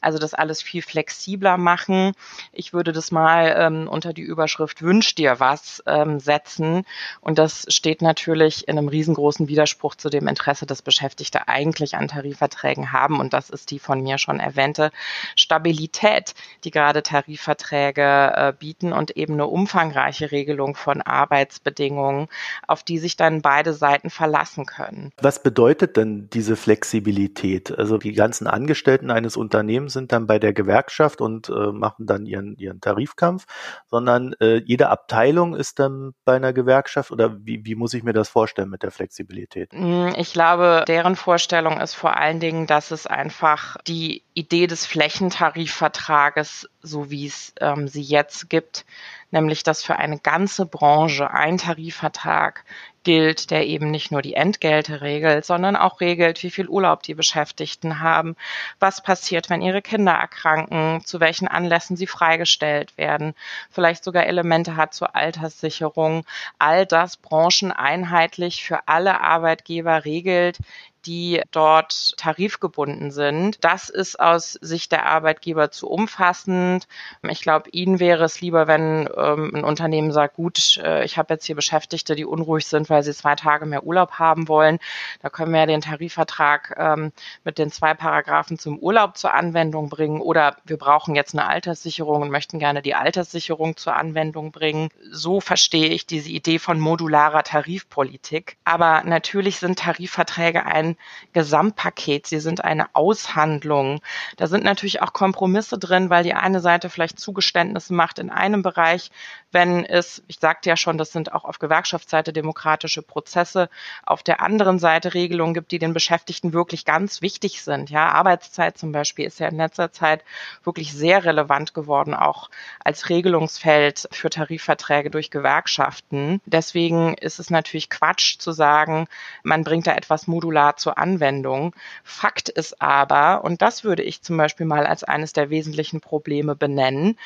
also 0.00 0.18
das 0.18 0.34
alles 0.34 0.62
viel 0.62 0.82
flexibler 0.82 1.56
machen. 1.56 2.12
Ich 2.52 2.72
würde 2.72 2.92
das 2.92 3.10
mal 3.10 3.54
ähm, 3.58 3.88
unter 3.88 4.12
die 4.12 4.22
Überschrift 4.22 4.82
Wünsch 4.82 5.14
dir 5.14 5.40
was 5.40 5.82
ähm, 5.86 6.20
setzen. 6.20 6.84
Und 7.20 7.38
das 7.38 7.66
steht 7.68 8.02
natürlich 8.02 8.68
in 8.68 8.78
einem 8.78 8.88
riesengroßen 8.88 9.48
Widerspruch 9.48 9.94
zu 9.94 10.10
dem 10.10 10.28
Interesse, 10.28 10.66
das 10.66 10.82
Beschäftigte 10.82 11.48
eigentlich 11.48 11.96
an 11.96 12.08
Tarifverträgen 12.08 12.92
haben. 12.92 13.20
Und 13.20 13.32
das 13.32 13.50
ist 13.50 13.70
die 13.70 13.78
von 13.78 14.02
mir 14.02 14.18
schon 14.18 14.40
erwähnte 14.40 14.90
Stabilität, 15.36 16.34
die 16.64 16.70
gerade 16.70 17.02
Tarifverträge 17.02 18.32
äh, 18.34 18.52
bieten 18.58 18.92
und 18.92 19.16
eben 19.16 19.34
eine 19.34 19.46
umfangreiche 19.46 20.30
Regelung 20.30 20.74
von 20.74 21.02
Arbeitsbedingungen, 21.02 22.28
auf 22.66 22.82
die 22.82 22.98
sich 22.98 23.16
dann 23.16 23.42
beide 23.42 23.72
Seiten 23.72 24.10
verlassen 24.10 24.66
können. 24.66 25.12
Was 25.20 25.42
bedeutet 25.42 25.96
denn 25.96 26.28
diese 26.30 26.56
Flexibilität? 26.56 27.21
Flexibilität. 27.22 27.78
Also 27.78 27.98
die 27.98 28.12
ganzen 28.12 28.46
Angestellten 28.46 29.10
eines 29.10 29.36
Unternehmens 29.36 29.92
sind 29.92 30.12
dann 30.12 30.26
bei 30.26 30.38
der 30.38 30.52
Gewerkschaft 30.52 31.20
und 31.20 31.48
äh, 31.48 31.72
machen 31.72 32.06
dann 32.06 32.26
ihren, 32.26 32.56
ihren 32.56 32.80
Tarifkampf, 32.80 33.46
sondern 33.86 34.34
äh, 34.40 34.62
jede 34.64 34.88
Abteilung 34.88 35.54
ist 35.54 35.78
dann 35.78 36.12
bei 36.24 36.36
einer 36.36 36.52
Gewerkschaft 36.52 37.10
oder 37.10 37.36
wie, 37.44 37.64
wie 37.64 37.74
muss 37.74 37.94
ich 37.94 38.02
mir 38.02 38.12
das 38.12 38.28
vorstellen 38.28 38.70
mit 38.70 38.82
der 38.82 38.90
Flexibilität? 38.90 39.72
Hm, 39.72 40.14
ich 40.16 40.32
glaube, 40.32 40.84
deren 40.86 41.16
Vorstellung 41.16 41.80
ist 41.80 41.94
vor 41.94 42.16
allen 42.16 42.40
Dingen, 42.40 42.66
dass 42.66 42.90
es 42.90 43.06
einfach 43.06 43.76
die 43.86 44.24
Idee 44.34 44.66
des 44.66 44.86
Flächentarifvertrages, 44.86 46.68
so 46.80 47.10
wie 47.10 47.26
es 47.26 47.54
ähm, 47.60 47.88
sie 47.88 48.02
jetzt 48.02 48.48
gibt, 48.48 48.84
nämlich 49.30 49.62
dass 49.62 49.82
für 49.82 49.96
eine 49.96 50.18
ganze 50.18 50.66
Branche 50.66 51.30
ein 51.30 51.58
Tarifvertrag 51.58 52.64
gilt, 53.04 53.50
der 53.50 53.66
eben 53.66 53.90
nicht 53.90 54.10
nur 54.12 54.22
die 54.22 54.34
Entgelte 54.34 55.00
regelt, 55.00 55.44
sondern 55.44 55.76
auch 55.76 56.00
regelt, 56.00 56.42
wie 56.42 56.50
viel 56.50 56.68
Urlaub 56.68 57.02
die 57.02 57.14
Beschäftigten 57.14 58.00
haben, 58.00 58.36
was 58.78 59.02
passiert, 59.02 59.50
wenn 59.50 59.62
ihre 59.62 59.82
Kinder 59.82 60.12
erkranken, 60.12 61.02
zu 61.04 61.20
welchen 61.20 61.48
Anlässen 61.48 61.96
sie 61.96 62.06
freigestellt 62.06 62.96
werden, 62.96 63.34
vielleicht 63.70 64.04
sogar 64.04 64.26
Elemente 64.26 64.76
hat 64.76 64.94
zur 64.94 65.14
Alterssicherung. 65.16 66.24
All 66.58 66.86
das 66.86 67.16
brancheneinheitlich 67.16 68.64
für 68.64 68.88
alle 68.88 69.20
Arbeitgeber 69.20 70.04
regelt, 70.04 70.58
die 71.06 71.42
dort 71.50 72.16
tarifgebunden 72.16 73.10
sind. 73.10 73.64
Das 73.64 73.88
ist 73.88 74.18
aus 74.18 74.52
Sicht 74.60 74.92
der 74.92 75.06
Arbeitgeber 75.06 75.70
zu 75.70 75.88
umfassend. 75.88 76.86
Ich 77.28 77.42
glaube, 77.42 77.70
Ihnen 77.70 78.00
wäre 78.00 78.24
es 78.24 78.40
lieber, 78.40 78.66
wenn 78.66 79.08
ähm, 79.16 79.52
ein 79.54 79.64
Unternehmen 79.64 80.12
sagt, 80.12 80.36
gut, 80.36 80.78
äh, 80.78 81.04
ich 81.04 81.18
habe 81.18 81.34
jetzt 81.34 81.44
hier 81.44 81.56
Beschäftigte, 81.56 82.14
die 82.14 82.24
unruhig 82.24 82.66
sind, 82.66 82.90
weil 82.90 83.02
sie 83.02 83.14
zwei 83.14 83.34
Tage 83.34 83.66
mehr 83.66 83.84
Urlaub 83.84 84.12
haben 84.12 84.48
wollen. 84.48 84.78
Da 85.20 85.30
können 85.30 85.52
wir 85.52 85.60
ja 85.60 85.66
den 85.66 85.80
Tarifvertrag 85.80 86.74
ähm, 86.78 87.12
mit 87.44 87.58
den 87.58 87.70
zwei 87.70 87.94
Paragraphen 87.94 88.58
zum 88.58 88.78
Urlaub 88.78 89.16
zur 89.16 89.34
Anwendung 89.34 89.88
bringen. 89.88 90.20
Oder 90.20 90.56
wir 90.64 90.76
brauchen 90.76 91.14
jetzt 91.14 91.34
eine 91.34 91.46
Alterssicherung 91.46 92.22
und 92.22 92.30
möchten 92.30 92.58
gerne 92.58 92.82
die 92.82 92.94
Alterssicherung 92.94 93.76
zur 93.76 93.96
Anwendung 93.96 94.52
bringen. 94.52 94.88
So 95.10 95.40
verstehe 95.40 95.88
ich 95.88 96.06
diese 96.06 96.30
Idee 96.30 96.58
von 96.58 96.78
modularer 96.78 97.42
Tarifpolitik. 97.42 98.56
Aber 98.64 99.02
natürlich 99.04 99.58
sind 99.58 99.78
Tarifverträge 99.78 100.64
ein 100.66 100.91
Gesamtpaket, 101.32 102.26
sie 102.26 102.40
sind 102.40 102.64
eine 102.64 102.94
Aushandlung. 102.94 104.00
Da 104.36 104.46
sind 104.46 104.64
natürlich 104.64 105.02
auch 105.02 105.12
Kompromisse 105.12 105.78
drin, 105.78 106.10
weil 106.10 106.24
die 106.24 106.34
eine 106.34 106.60
Seite 106.60 106.90
vielleicht 106.90 107.18
Zugeständnisse 107.18 107.94
macht 107.94 108.18
in 108.18 108.30
einem 108.30 108.62
Bereich, 108.62 109.10
wenn 109.52 109.84
es, 109.84 110.22
ich 110.26 110.38
sagte 110.40 110.68
ja 110.68 110.76
schon, 110.76 110.98
das 110.98 111.12
sind 111.12 111.32
auch 111.32 111.44
auf 111.44 111.58
Gewerkschaftsseite 111.58 112.32
demokratische 112.32 113.02
Prozesse, 113.02 113.68
auf 114.04 114.22
der 114.22 114.40
anderen 114.40 114.78
Seite 114.78 115.14
Regelungen 115.14 115.54
gibt, 115.54 115.70
die 115.70 115.78
den 115.78 115.94
Beschäftigten 115.94 116.52
wirklich 116.52 116.84
ganz 116.84 117.22
wichtig 117.22 117.62
sind. 117.62 117.90
Ja, 117.90 118.08
Arbeitszeit 118.08 118.78
zum 118.78 118.92
Beispiel 118.92 119.26
ist 119.26 119.40
ja 119.40 119.48
in 119.48 119.56
letzter 119.56 119.92
Zeit 119.92 120.24
wirklich 120.64 120.92
sehr 120.92 121.24
relevant 121.24 121.74
geworden, 121.74 122.14
auch 122.14 122.50
als 122.82 123.08
Regelungsfeld 123.08 124.08
für 124.10 124.30
Tarifverträge 124.30 125.10
durch 125.10 125.30
Gewerkschaften. 125.30 126.40
Deswegen 126.46 127.14
ist 127.14 127.38
es 127.38 127.50
natürlich 127.50 127.90
Quatsch 127.90 128.38
zu 128.38 128.52
sagen, 128.52 129.06
man 129.42 129.64
bringt 129.64 129.86
da 129.86 129.94
etwas 129.94 130.26
modular 130.26 130.76
zur 130.76 130.98
Anwendung. 130.98 131.74
Fakt 132.04 132.48
ist 132.48 132.80
aber, 132.80 133.44
und 133.44 133.62
das 133.62 133.84
würde 133.84 134.02
ich 134.02 134.22
zum 134.22 134.36
Beispiel 134.36 134.66
mal 134.66 134.86
als 134.86 135.04
eines 135.04 135.32
der 135.32 135.50
wesentlichen 135.50 136.00
Probleme 136.00 136.56
benennen, 136.56 137.18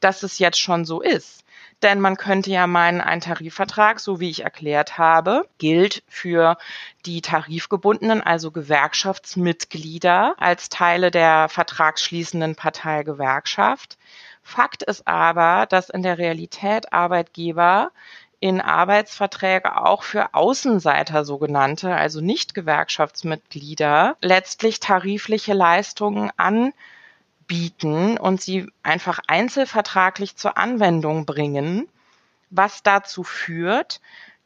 dass 0.00 0.22
es 0.22 0.38
jetzt 0.38 0.60
schon 0.60 0.84
so 0.84 1.00
ist. 1.00 1.44
Denn 1.82 2.00
man 2.00 2.16
könnte 2.16 2.50
ja 2.50 2.66
meinen, 2.68 3.00
ein 3.00 3.20
Tarifvertrag, 3.20 3.98
so 3.98 4.20
wie 4.20 4.30
ich 4.30 4.44
erklärt 4.44 4.98
habe, 4.98 5.48
gilt 5.58 6.04
für 6.08 6.56
die 7.06 7.20
tarifgebundenen, 7.22 8.22
also 8.22 8.52
Gewerkschaftsmitglieder 8.52 10.36
als 10.38 10.68
Teile 10.68 11.10
der 11.10 11.48
vertragsschließenden 11.48 12.54
Partei 12.54 13.02
Gewerkschaft. 13.02 13.98
Fakt 14.42 14.82
ist 14.84 15.08
aber, 15.08 15.66
dass 15.66 15.90
in 15.90 16.02
der 16.02 16.18
Realität 16.18 16.92
Arbeitgeber 16.92 17.90
in 18.38 18.60
Arbeitsverträge 18.60 19.76
auch 19.84 20.02
für 20.02 20.34
Außenseiter 20.34 21.24
sogenannte, 21.24 21.94
also 21.94 22.20
nicht 22.20 22.54
Gewerkschaftsmitglieder, 22.54 24.16
letztlich 24.20 24.80
tarifliche 24.80 25.52
Leistungen 25.52 26.32
anbieten 27.42 28.18
und 28.18 28.40
sie 28.40 28.70
einfach 28.82 29.18
einzelvertraglich 29.26 30.36
zur 30.36 30.56
Anwendung 30.56 31.26
bringen, 31.26 31.88
was 32.50 32.82
dazu 32.82 33.24
führt, 33.24 34.00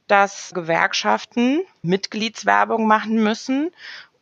dass 0.07 0.53
Gewerkschaften 0.55 1.63
Mitgliedswerbung 1.83 2.87
machen 2.87 3.23
müssen 3.23 3.71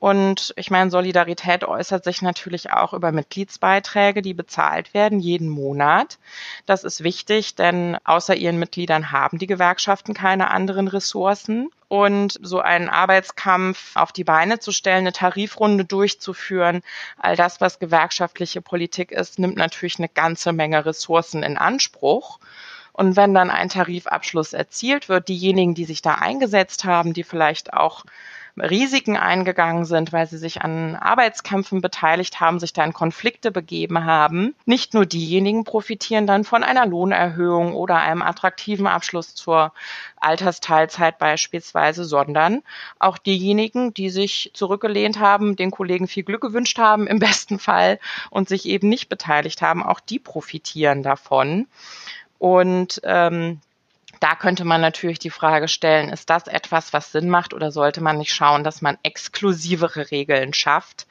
und 0.05 0.53
ich 0.57 0.71
meine, 0.71 0.91
Solidarität 0.91 1.65
äußert 1.65 2.05
sich 2.05 2.21
natürlich 2.21 2.71
auch 2.71 2.93
über 2.93 3.11
Mitgliedsbeiträge, 3.11 4.21
die 4.21 4.35
bezahlt 4.35 4.93
werden 4.93 5.19
jeden 5.19 5.49
Monat. 5.49 6.19
Das 6.67 6.85
ist 6.85 7.03
wichtig, 7.03 7.55
denn 7.55 7.97
außer 8.05 8.37
ihren 8.37 8.59
Mitgliedern 8.59 9.13
haben 9.13 9.39
die 9.39 9.47
Gewerkschaften 9.47 10.13
keine 10.13 10.51
anderen 10.51 10.89
Ressourcen. 10.89 11.71
Und 11.89 12.39
so 12.43 12.61
einen 12.61 12.91
Arbeitskampf 12.91 13.97
auf 13.97 14.13
die 14.13 14.25
Beine 14.25 14.59
zu 14.59 14.73
stellen, 14.73 14.99
eine 14.99 15.13
Tarifrunde 15.13 15.87
durchzuführen, 15.87 16.83
all 17.17 17.35
das, 17.35 17.63
was 17.63 17.79
gewerkschaftliche 17.79 18.61
Politik 18.61 19.11
ist, 19.11 19.39
nimmt 19.39 19.57
natürlich 19.57 19.99
eine 19.99 20.11
ganze 20.11 20.53
Menge 20.53 20.85
Ressourcen 20.85 21.43
in 21.43 21.57
Anspruch. 21.57 22.41
Und 22.93 23.17
wenn 23.17 23.33
dann 23.33 23.49
ein 23.49 23.71
Tarifabschluss 23.71 24.53
erzielt 24.53 25.09
wird, 25.09 25.29
diejenigen, 25.29 25.75
die 25.75 25.87
sich 25.87 26.03
da 26.03 26.17
eingesetzt 26.17 26.85
haben, 26.85 27.15
die 27.15 27.25
vielleicht 27.25 27.73
auch 27.73 28.05
Risiken 28.57 29.17
eingegangen 29.17 29.85
sind, 29.85 30.13
weil 30.13 30.29
sie 30.29 30.39
sich 30.39 30.63
an 30.63 30.95
Arbeitskämpfen 30.95 31.81
beteiligt 31.81 32.39
haben, 32.39 32.61
sich 32.61 32.73
da 32.73 32.85
in 32.85 32.93
Konflikte 32.93 33.51
begeben 33.51 34.05
haben. 34.05 34.55
Nicht 34.65 34.95
nur 34.95 35.07
diejenigen 35.07 35.65
profitieren 35.65 36.27
dann 36.27 36.45
von 36.45 36.63
einer 36.63 36.87
Lohnerhöhung 36.87 37.75
oder 37.75 37.97
einem 37.97 38.23
attraktiven 38.23 38.87
Abschluss 38.87 39.35
zur 39.35 39.73
Altersteilzeit 40.17 41.19
beispielsweise, 41.19 42.05
sondern 42.05 42.63
auch 43.01 43.19
diejenigen, 43.19 43.93
die 43.93 44.11
sich 44.11 44.53
zurückgelehnt 44.55 45.19
haben, 45.19 45.57
den 45.57 45.73
Kollegen 45.73 46.07
viel 46.07 46.23
Glück 46.23 46.43
gewünscht 46.43 46.79
haben 46.79 47.09
im 47.09 47.19
besten 47.25 47.59
Fall 47.59 47.99
und 48.31 48.49
sich 48.49 48.67
eben 48.67 48.89
nicht 48.89 49.09
beteiligt 49.09 49.63
haben, 49.63 49.83
auch 49.83 49.99
die 49.99 50.21
profitieren 50.21 51.03
davon. 51.03 51.67
Und 52.39 53.01
ähm, 53.05 53.61
da 54.25 54.35
könnte 54.37 54.65
man 54.65 54.81
natürlich 54.81 55.19
die 55.19 55.29
Frage 55.29 55.69
stellen, 55.69 56.09
ist 56.09 56.31
das 56.31 56.47
etwas, 56.47 56.95
was 56.95 57.13
Sinn 57.13 57.29
macht 57.29 57.53
oder 57.53 57.71
sollte 57.71 58.01
man 58.01 58.17
nicht 58.17 58.33
schauen, 58.33 58.65
dass 58.65 58.81
man 58.81 58.97
exklusivere 59.03 60.11
Regeln 60.11 60.55
schafft, 60.55 61.07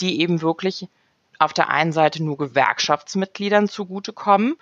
die 0.00 0.20
eben 0.20 0.40
wirklich 0.40 0.86
auf 1.40 1.52
der 1.52 1.68
einen 1.68 1.90
Seite 1.90 2.22
nur 2.22 2.38
Gewerkschaftsmitgliedern 2.38 3.66
zugutekommen, 3.66 4.54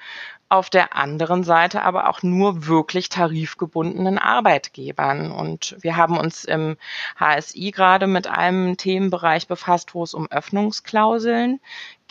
auf 0.52 0.68
der 0.68 0.94
anderen 0.94 1.44
Seite 1.44 1.82
aber 1.82 2.11
auch 2.11 2.23
nur 2.23 2.66
wirklich 2.66 3.09
tarifgebundenen 3.09 4.18
Arbeitgebern. 4.18 5.32
Und 5.32 5.76
wir 5.80 5.97
haben 5.97 6.18
uns 6.18 6.44
im 6.44 6.76
HSI 7.18 7.71
gerade 7.71 8.06
mit 8.06 8.26
einem 8.26 8.76
Themenbereich 8.76 9.49
befasst, 9.49 9.94
wo 9.94 10.02
es 10.02 10.12
um 10.12 10.30
Öffnungsklauseln 10.30 11.59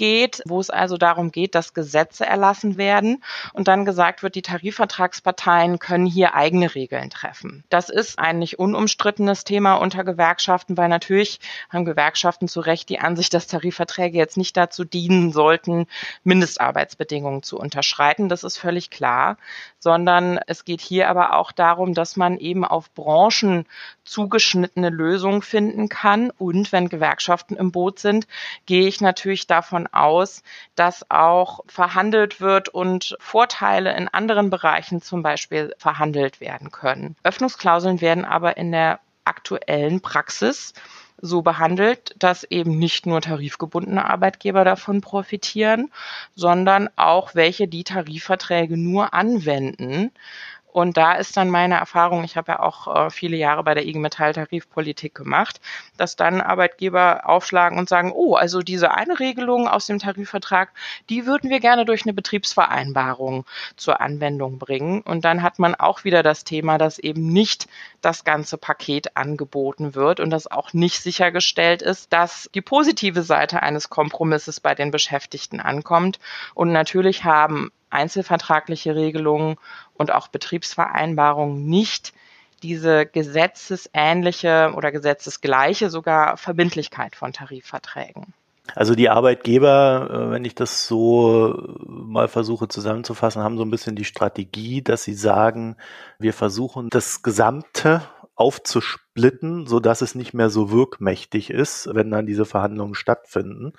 geht, 0.01 0.41
wo 0.47 0.59
es 0.59 0.71
also 0.71 0.97
darum 0.97 1.31
geht, 1.31 1.53
dass 1.53 1.75
Gesetze 1.75 2.25
erlassen 2.25 2.75
werden 2.75 3.23
und 3.53 3.67
dann 3.67 3.85
gesagt 3.85 4.23
wird, 4.23 4.33
die 4.33 4.41
Tarifvertragsparteien 4.41 5.77
können 5.77 6.07
hier 6.07 6.33
eigene 6.33 6.73
Regeln 6.73 7.11
treffen. 7.11 7.63
Das 7.69 7.89
ist 7.89 8.17
ein 8.17 8.39
nicht 8.39 8.57
unumstrittenes 8.57 9.43
Thema 9.43 9.75
unter 9.75 10.03
Gewerkschaften, 10.03 10.75
weil 10.75 10.89
natürlich 10.89 11.39
haben 11.69 11.85
Gewerkschaften 11.85 12.47
zu 12.47 12.61
Recht 12.61 12.89
die 12.89 12.97
Ansicht, 12.97 13.31
dass 13.35 13.45
Tarifverträge 13.45 14.17
jetzt 14.17 14.37
nicht 14.37 14.57
dazu 14.57 14.85
dienen 14.85 15.31
sollten, 15.31 15.85
Mindestarbeitsbedingungen 16.23 17.43
zu 17.43 17.59
unterschreiten. 17.59 18.27
Das 18.31 18.43
ist 18.43 18.57
völlig 18.57 18.89
klar, 18.89 19.37
sondern 19.77 20.39
es 20.47 20.65
geht 20.65 20.81
hier 20.81 21.09
aber 21.09 21.35
auch 21.35 21.51
darum, 21.51 21.93
dass 21.93 22.15
man 22.15 22.37
eben 22.37 22.63
auf 22.63 22.93
Branchen 22.93 23.65
zugeschnittene 24.03 24.89
Lösungen 24.89 25.41
finden 25.41 25.89
kann. 25.89 26.31
Und 26.31 26.71
wenn 26.71 26.89
Gewerkschaften 26.89 27.55
im 27.55 27.71
Boot 27.71 27.99
sind, 27.99 28.27
gehe 28.65 28.87
ich 28.87 29.01
natürlich 29.01 29.47
davon 29.47 29.87
aus, 29.87 30.43
dass 30.75 31.05
auch 31.11 31.59
verhandelt 31.67 32.39
wird 32.39 32.69
und 32.69 33.17
Vorteile 33.19 33.95
in 33.95 34.07
anderen 34.07 34.49
Bereichen 34.49 35.01
zum 35.01 35.23
Beispiel 35.23 35.75
verhandelt 35.77 36.39
werden 36.39 36.71
können. 36.71 37.15
Öffnungsklauseln 37.23 38.01
werden 38.01 38.25
aber 38.25 38.57
in 38.57 38.71
der 38.71 38.99
aktuellen 39.25 40.01
Praxis 40.01 40.73
so 41.21 41.41
behandelt, 41.41 42.15
dass 42.19 42.43
eben 42.43 42.77
nicht 42.77 43.05
nur 43.05 43.21
tarifgebundene 43.21 44.05
Arbeitgeber 44.05 44.65
davon 44.65 45.01
profitieren, 45.01 45.91
sondern 46.35 46.89
auch 46.95 47.35
welche 47.35 47.67
die 47.67 47.83
Tarifverträge 47.83 48.77
nur 48.77 49.13
anwenden. 49.13 50.11
Und 50.71 50.97
da 50.97 51.13
ist 51.13 51.35
dann 51.35 51.49
meine 51.49 51.75
Erfahrung, 51.75 52.23
ich 52.23 52.37
habe 52.37 52.53
ja 52.53 52.59
auch 52.59 52.87
äh, 52.87 53.09
viele 53.09 53.35
Jahre 53.35 53.63
bei 53.63 53.73
der 53.73 53.85
IG 53.85 53.99
Metall 53.99 54.33
Tarifpolitik 54.33 55.13
gemacht, 55.13 55.59
dass 55.97 56.15
dann 56.15 56.41
Arbeitgeber 56.41 57.27
aufschlagen 57.27 57.77
und 57.77 57.89
sagen, 57.89 58.11
oh, 58.13 58.35
also 58.35 58.61
diese 58.61 58.91
eine 58.91 59.19
Regelung 59.19 59.67
aus 59.67 59.85
dem 59.85 59.99
Tarifvertrag, 59.99 60.71
die 61.09 61.25
würden 61.25 61.49
wir 61.49 61.59
gerne 61.59 61.85
durch 61.85 62.03
eine 62.03 62.13
Betriebsvereinbarung 62.13 63.45
zur 63.75 63.99
Anwendung 63.99 64.59
bringen. 64.59 65.01
Und 65.01 65.25
dann 65.25 65.43
hat 65.43 65.59
man 65.59 65.75
auch 65.75 66.03
wieder 66.03 66.23
das 66.23 66.43
Thema, 66.43 66.77
dass 66.77 66.99
eben 66.99 67.27
nicht 67.27 67.67
das 67.99 68.23
ganze 68.23 68.57
Paket 68.57 69.17
angeboten 69.17 69.93
wird 69.93 70.19
und 70.19 70.29
dass 70.29 70.49
auch 70.49 70.73
nicht 70.73 71.01
sichergestellt 71.01 71.81
ist, 71.81 72.13
dass 72.13 72.49
die 72.55 72.61
positive 72.61 73.23
Seite 73.23 73.61
eines 73.61 73.89
Kompromisses 73.89 74.59
bei 74.59 74.73
den 74.73 74.91
Beschäftigten 74.91 75.59
ankommt. 75.59 76.19
Und 76.53 76.71
natürlich 76.71 77.25
haben 77.25 77.71
einzelvertragliche 77.91 78.95
Regelungen 78.95 79.57
und 79.93 80.11
auch 80.11 80.27
Betriebsvereinbarungen 80.27 81.65
nicht 81.65 82.13
diese 82.63 83.05
gesetzesähnliche 83.05 84.73
oder 84.75 84.91
gesetzesgleiche 84.91 85.89
sogar 85.89 86.37
Verbindlichkeit 86.37 87.15
von 87.15 87.33
Tarifverträgen. 87.33 88.33
Also 88.75 88.95
die 88.95 89.09
Arbeitgeber, 89.09 90.09
äh, 90.11 90.31
wenn 90.31 90.45
ich 90.45 90.55
das 90.55 90.87
so 90.87 91.75
mal 91.85 92.27
versuche 92.27 92.67
zusammenzufassen, 92.67 93.43
haben 93.43 93.57
so 93.57 93.63
ein 93.63 93.71
bisschen 93.71 93.95
die 93.95 94.05
Strategie, 94.05 94.81
dass 94.81 95.03
sie 95.03 95.13
sagen, 95.13 95.75
wir 96.19 96.33
versuchen 96.33 96.89
das 96.89 97.21
gesamte 97.21 98.01
aufzusplitten, 99.11 99.67
so 99.67 99.79
dass 99.79 100.01
es 100.01 100.15
nicht 100.15 100.33
mehr 100.33 100.49
so 100.49 100.71
wirkmächtig 100.71 101.49
ist, 101.49 101.89
wenn 101.93 102.11
dann 102.11 102.25
diese 102.25 102.45
Verhandlungen 102.45 102.95
stattfinden. 102.95 103.73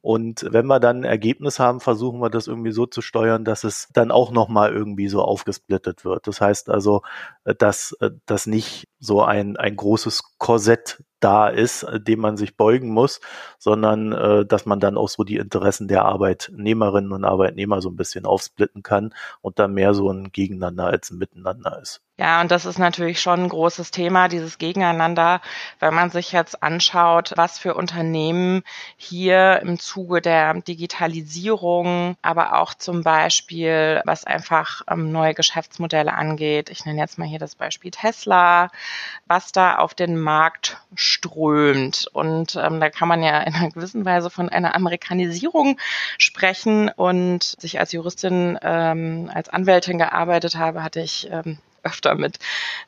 Und 0.00 0.46
wenn 0.50 0.66
wir 0.66 0.80
dann 0.80 0.98
ein 0.98 1.04
Ergebnis 1.04 1.58
haben, 1.58 1.80
versuchen 1.80 2.20
wir 2.20 2.30
das 2.30 2.46
irgendwie 2.46 2.72
so 2.72 2.86
zu 2.86 3.02
steuern, 3.02 3.44
dass 3.44 3.64
es 3.64 3.88
dann 3.92 4.10
auch 4.10 4.30
nochmal 4.30 4.72
irgendwie 4.72 5.08
so 5.08 5.22
aufgesplittet 5.22 6.04
wird. 6.04 6.26
Das 6.26 6.40
heißt 6.40 6.70
also, 6.70 7.02
äh, 7.44 7.54
dass, 7.54 7.92
äh, 8.00 8.10
dass 8.26 8.46
nicht 8.46 8.88
so 8.98 9.22
ein, 9.22 9.56
ein 9.56 9.76
großes 9.76 10.36
Korsett 10.38 11.02
da 11.20 11.48
ist, 11.48 11.82
äh, 11.82 12.00
dem 12.00 12.20
man 12.20 12.36
sich 12.36 12.56
beugen 12.56 12.90
muss, 12.90 13.20
sondern 13.58 14.46
dass 14.48 14.66
man 14.66 14.80
dann 14.80 14.96
auch 14.96 15.08
so 15.08 15.24
die 15.24 15.36
Interessen 15.36 15.88
der 15.88 16.04
Arbeitnehmerinnen 16.04 17.12
und 17.12 17.24
Arbeitnehmer 17.24 17.80
so 17.80 17.90
ein 17.90 17.96
bisschen 17.96 18.26
aufsplitten 18.26 18.82
kann 18.82 19.12
und 19.40 19.58
dann 19.58 19.74
mehr 19.74 19.94
so 19.94 20.10
ein 20.10 20.30
Gegeneinander 20.30 20.86
als 20.86 21.10
ein 21.10 21.18
Miteinander 21.18 21.80
ist. 21.80 22.02
Ja, 22.18 22.40
und 22.40 22.50
das 22.50 22.64
ist 22.64 22.78
natürlich 22.78 23.20
schon 23.20 23.40
ein 23.40 23.48
großes 23.48 23.90
Thema, 23.90 24.28
dieses 24.28 24.56
Gegeneinander, 24.56 24.75
wenn 24.82 25.94
man 25.94 26.10
sich 26.10 26.32
jetzt 26.32 26.62
anschaut, 26.62 27.32
was 27.36 27.58
für 27.58 27.74
Unternehmen 27.74 28.62
hier 28.96 29.60
im 29.62 29.78
Zuge 29.78 30.20
der 30.20 30.54
Digitalisierung, 30.54 32.16
aber 32.22 32.58
auch 32.58 32.74
zum 32.74 33.02
Beispiel, 33.02 34.02
was 34.04 34.24
einfach 34.24 34.82
ähm, 34.90 35.12
neue 35.12 35.34
Geschäftsmodelle 35.34 36.12
angeht. 36.12 36.70
Ich 36.70 36.84
nenne 36.84 37.00
jetzt 37.00 37.18
mal 37.18 37.28
hier 37.28 37.38
das 37.38 37.54
Beispiel 37.54 37.90
Tesla, 37.90 38.70
was 39.26 39.52
da 39.52 39.76
auf 39.76 39.94
den 39.94 40.18
Markt 40.18 40.78
strömt. 40.94 42.08
Und 42.12 42.56
ähm, 42.56 42.80
da 42.80 42.90
kann 42.90 43.08
man 43.08 43.22
ja 43.22 43.40
in 43.40 43.54
einer 43.54 43.70
gewissen 43.70 44.04
Weise 44.04 44.30
von 44.30 44.48
einer 44.48 44.74
Amerikanisierung 44.74 45.78
sprechen. 46.18 46.88
Und 46.88 47.42
sich 47.42 47.78
als 47.78 47.92
Juristin, 47.92 48.58
ähm, 48.62 49.30
als 49.32 49.48
Anwältin 49.48 49.98
gearbeitet 49.98 50.56
habe, 50.56 50.82
hatte 50.82 51.00
ich 51.00 51.28
ähm, 51.30 51.58
öfter 51.86 52.14
mit 52.14 52.38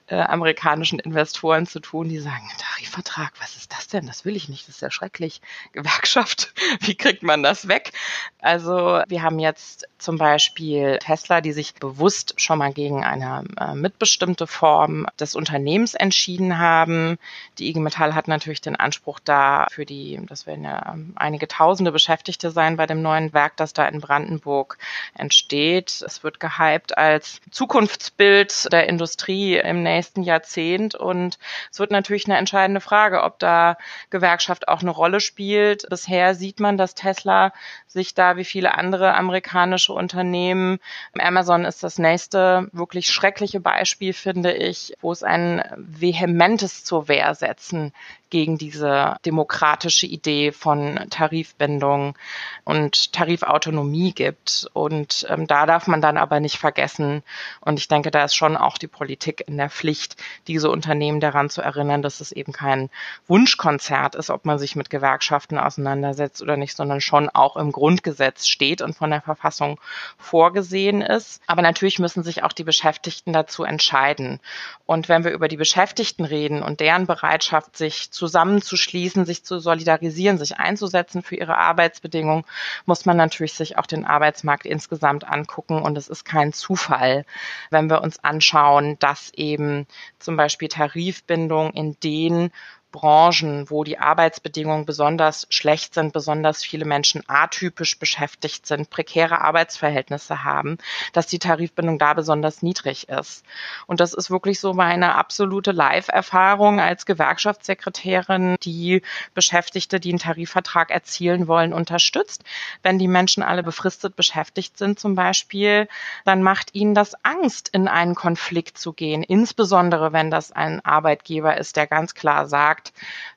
äh, 0.09 0.17
amerikanischen 0.17 0.99
Investoren 0.99 1.67
zu 1.67 1.81
tun, 1.81 2.09
die 2.09 2.19
sagen, 2.19 2.49
Tarifvertrag, 2.59 3.33
was 3.41 3.57
ist 3.57 3.73
das 3.73 3.89
denn? 3.89 4.07
Das 4.07 4.25
will 4.25 4.37
ich 4.37 4.49
nicht, 4.49 4.67
das 4.67 4.77
ist 4.77 4.81
ja 4.81 4.91
schrecklich. 4.91 5.41
Gewerkschaft, 5.73 6.53
wie 6.81 6.95
kriegt 6.95 7.23
man 7.23 7.43
das 7.43 7.69
weg? 7.69 7.93
Also 8.41 9.03
wir 9.07 9.23
haben 9.23 9.39
jetzt 9.39 9.87
zum 9.99 10.19
Beispiel 10.19 10.99
Tesla, 11.01 11.41
die 11.41 11.53
sich 11.53 11.75
bewusst 11.75 12.41
schon 12.41 12.59
mal 12.59 12.73
gegen 12.73 13.05
eine 13.05 13.45
äh, 13.61 13.75
mitbestimmte 13.75 14.47
Form 14.47 15.07
des 15.21 15.35
Unternehmens 15.35 15.95
entschieden 15.95 16.59
haben. 16.59 17.19
Die 17.59 17.69
IG 17.69 17.81
Metall 17.81 18.15
hat 18.15 18.29
natürlich 18.29 18.61
den 18.61 18.77
Anspruch 18.77 19.21
da 19.21 19.67
für 19.71 19.85
die, 19.85 20.21
das 20.27 20.47
werden 20.47 20.65
ja 20.65 20.95
ähm, 20.95 21.13
einige 21.17 21.49
tausende 21.49 21.93
Beschäftigte 21.93 22.51
sein 22.51 22.77
bei 22.77 22.87
dem 22.87 23.03
neuen 23.03 23.33
Werk, 23.33 23.57
das 23.57 23.73
da 23.73 23.87
in 23.87 24.01
Brandenburg 24.01 24.79
entsteht. 25.15 26.03
Es 26.07 26.25
wird 26.25 26.41
gehypt 26.41 26.97
als 26.97 27.41
Zukunftsbild 27.51 28.73
der 28.73 28.88
Industrie 28.89 29.57
im 29.59 29.83
nächsten 29.83 30.23
Jahrzehnt. 30.23 30.95
Und 30.95 31.39
es 31.71 31.79
wird 31.79 31.91
natürlich 31.91 32.27
eine 32.27 32.39
entscheidende 32.39 32.81
Frage, 32.81 33.23
ob 33.23 33.39
da 33.39 33.77
Gewerkschaft 34.11 34.69
auch 34.69 34.81
eine 34.81 34.91
Rolle 34.91 35.21
spielt. 35.21 35.89
Bisher 35.89 36.35
sieht 36.35 36.61
man, 36.61 36.77
dass 36.77 36.95
Tesla 36.95 37.53
sich 37.99 38.15
da 38.15 38.37
wie 38.37 38.45
viele 38.45 38.77
andere 38.77 39.15
amerikanische 39.15 39.93
Unternehmen, 39.93 40.79
Amazon 41.19 41.65
ist 41.65 41.83
das 41.83 41.99
nächste 41.99 42.69
wirklich 42.73 43.11
schreckliche 43.11 43.61
Beispiel, 43.61 44.13
finde 44.13 44.53
ich, 44.53 44.95
wo 45.01 45.11
es 45.11 45.25
ein 45.25 45.63
vehementes 45.77 46.85
zur 46.85 47.09
Wehr 47.09 47.35
setzen 47.35 47.93
gegen 48.31 48.59
diese 48.59 49.17
demokratische 49.25 50.07
Idee 50.07 50.53
von 50.53 51.07
Tarifbindung 51.11 52.17
und 52.65 53.13
Tarifautonomie 53.13 54.13
gibt. 54.13 54.69
Und 54.73 55.27
ähm, 55.29 55.47
da 55.47 55.67
darf 55.67 55.87
man 55.87 56.01
dann 56.01 56.17
aber 56.17 56.41
nicht 56.41 56.59
vergessen, 56.59 57.23
und 57.61 57.79
ich 57.79 57.89
denke, 57.89 58.11
da 58.11 58.25
ist 58.25 58.35
schon 58.35 58.57
auch 58.57 58.79
die 58.79 58.87
Politik 58.87 59.45
in 59.47 59.57
der 59.57 59.71
Pflicht, 59.71 60.17
diese 60.47 60.71
Unternehmen 60.71 61.21
daran 61.21 61.51
zu 61.51 61.63
erinnern, 61.63 62.03
dass 62.03 62.21
es 62.21 62.33
eben 62.33 62.53
kein 62.53 62.91
Wunschkonzert 63.27 64.15
ist, 64.15 64.31
ob 64.31 64.45
man 64.45 64.59
sich 64.59 64.77
mit 64.77 64.91
Gewerkschaften 64.91 65.59
auseinandersetzt 65.59 66.43
oder 66.43 66.57
nicht, 66.57 66.77
sondern 66.77 67.01
schon 67.01 67.29
auch 67.29 67.57
im 67.57 67.73
Grundgesetz 67.89 68.47
steht 68.47 68.83
und 68.83 68.95
von 68.95 69.09
der 69.09 69.23
Verfassung 69.23 69.81
vorgesehen 70.19 71.01
ist. 71.01 71.41
Aber 71.47 71.63
natürlich 71.63 71.99
müssen 71.99 72.23
sich 72.23 72.43
auch 72.43 72.53
die 72.53 72.65
Beschäftigten 72.65 73.33
dazu 73.33 73.65
entscheiden. 73.65 74.41
Und 74.85 75.09
wenn 75.09 75.25
wir 75.25 75.31
über 75.31 75.49
die 75.49 75.57
Beschäftigten 75.57 76.27
reden 76.27 76.63
und 76.63 76.81
deren 76.81 77.07
Bereitschaft, 77.07 77.79
sich 77.79 78.11
zusammenzuschließen, 78.11 79.25
sich 79.25 79.43
zu 79.43 79.59
solidarisieren, 79.59 80.37
sich 80.37 80.59
einzusetzen 80.59 81.23
für 81.23 81.37
ihre 81.37 81.57
Arbeitsbedingungen, 81.57 82.45
muss 82.85 83.07
man 83.07 83.17
natürlich 83.17 83.55
sich 83.55 83.79
auch 83.79 83.87
den 83.87 84.05
Arbeitsmarkt 84.05 84.67
insgesamt 84.67 85.27
angucken. 85.27 85.81
Und 85.81 85.97
es 85.97 86.09
ist 86.09 86.27
kein 86.27 86.53
Zufall, 86.53 87.25
wenn 87.71 87.89
wir 87.89 88.03
uns 88.03 88.23
anschauen, 88.23 88.99
dass 88.99 89.33
eben 89.33 89.87
zum 90.19 90.37
Beispiel 90.37 90.69
Tarifbindung 90.69 91.73
in 91.73 91.97
den 92.01 92.51
Branchen, 92.91 93.69
wo 93.71 93.85
die 93.85 93.99
Arbeitsbedingungen 93.99 94.87
besonders 94.87 95.47
schlecht 95.51 95.95
sind, 95.95 96.13
besonders 96.13 96.65
viele 96.65 96.85
Menschen 96.85 97.23
atypisch 97.29 97.99
beschäftigt 97.99 98.67
sind, 98.67 98.91
prekäre 98.91 99.41
Arbeitsverhältnisse 99.41 100.45
haben, 100.45 100.79
dass 101.13 101.27
die 101.27 101.39
Tarifbindung 101.39 101.99
da 101.99 102.15
besonders 102.15 102.63
niedrig 102.63 103.09
ist. 103.09 103.45
Und 103.87 104.01
das 104.01 104.15
ist 104.15 104.31
wirklich 104.31 104.59
so 104.59 104.73
meine 104.73 105.15
absolute 105.17 105.73
Live-Erfahrung 105.73 106.81
als 106.81 107.05
Gewerkschaftssekretärin, 107.07 108.57
die 108.63 109.03
Beschäftigte, 109.35 110.01
die 110.01 110.11
einen 110.11 110.19
Tarifvertrag 110.19 110.91
erzielen 110.91 111.47
wollen, 111.47 111.73
unterstützt. 111.73 112.43
Wenn 112.83 112.99
die 112.99 113.09
Menschen 113.09 113.43
alle 113.43 113.63
befristet 113.63 114.17
beschäftigt 114.17 114.79
sind 114.79 114.99
zum 114.99 115.15
Beispiel, 115.15 115.89
dann 116.25 116.43
macht 116.43 116.75
ihnen 116.75 116.95
das 116.95 117.15
Angst, 117.25 117.69
in 117.69 117.87
einen 117.87 118.15
Konflikt 118.15 118.79
zu 118.79 118.93
gehen, 118.93 119.23
insbesondere 119.23 120.13
wenn 120.13 120.31
das 120.31 120.53
ein 120.53 120.85
Arbeitgeber 120.85 121.57
ist, 121.59 121.77
der 121.77 121.87
ganz 121.87 122.15
klar 122.15 122.47
sagt, 122.47 122.78
sagt, 122.79 122.93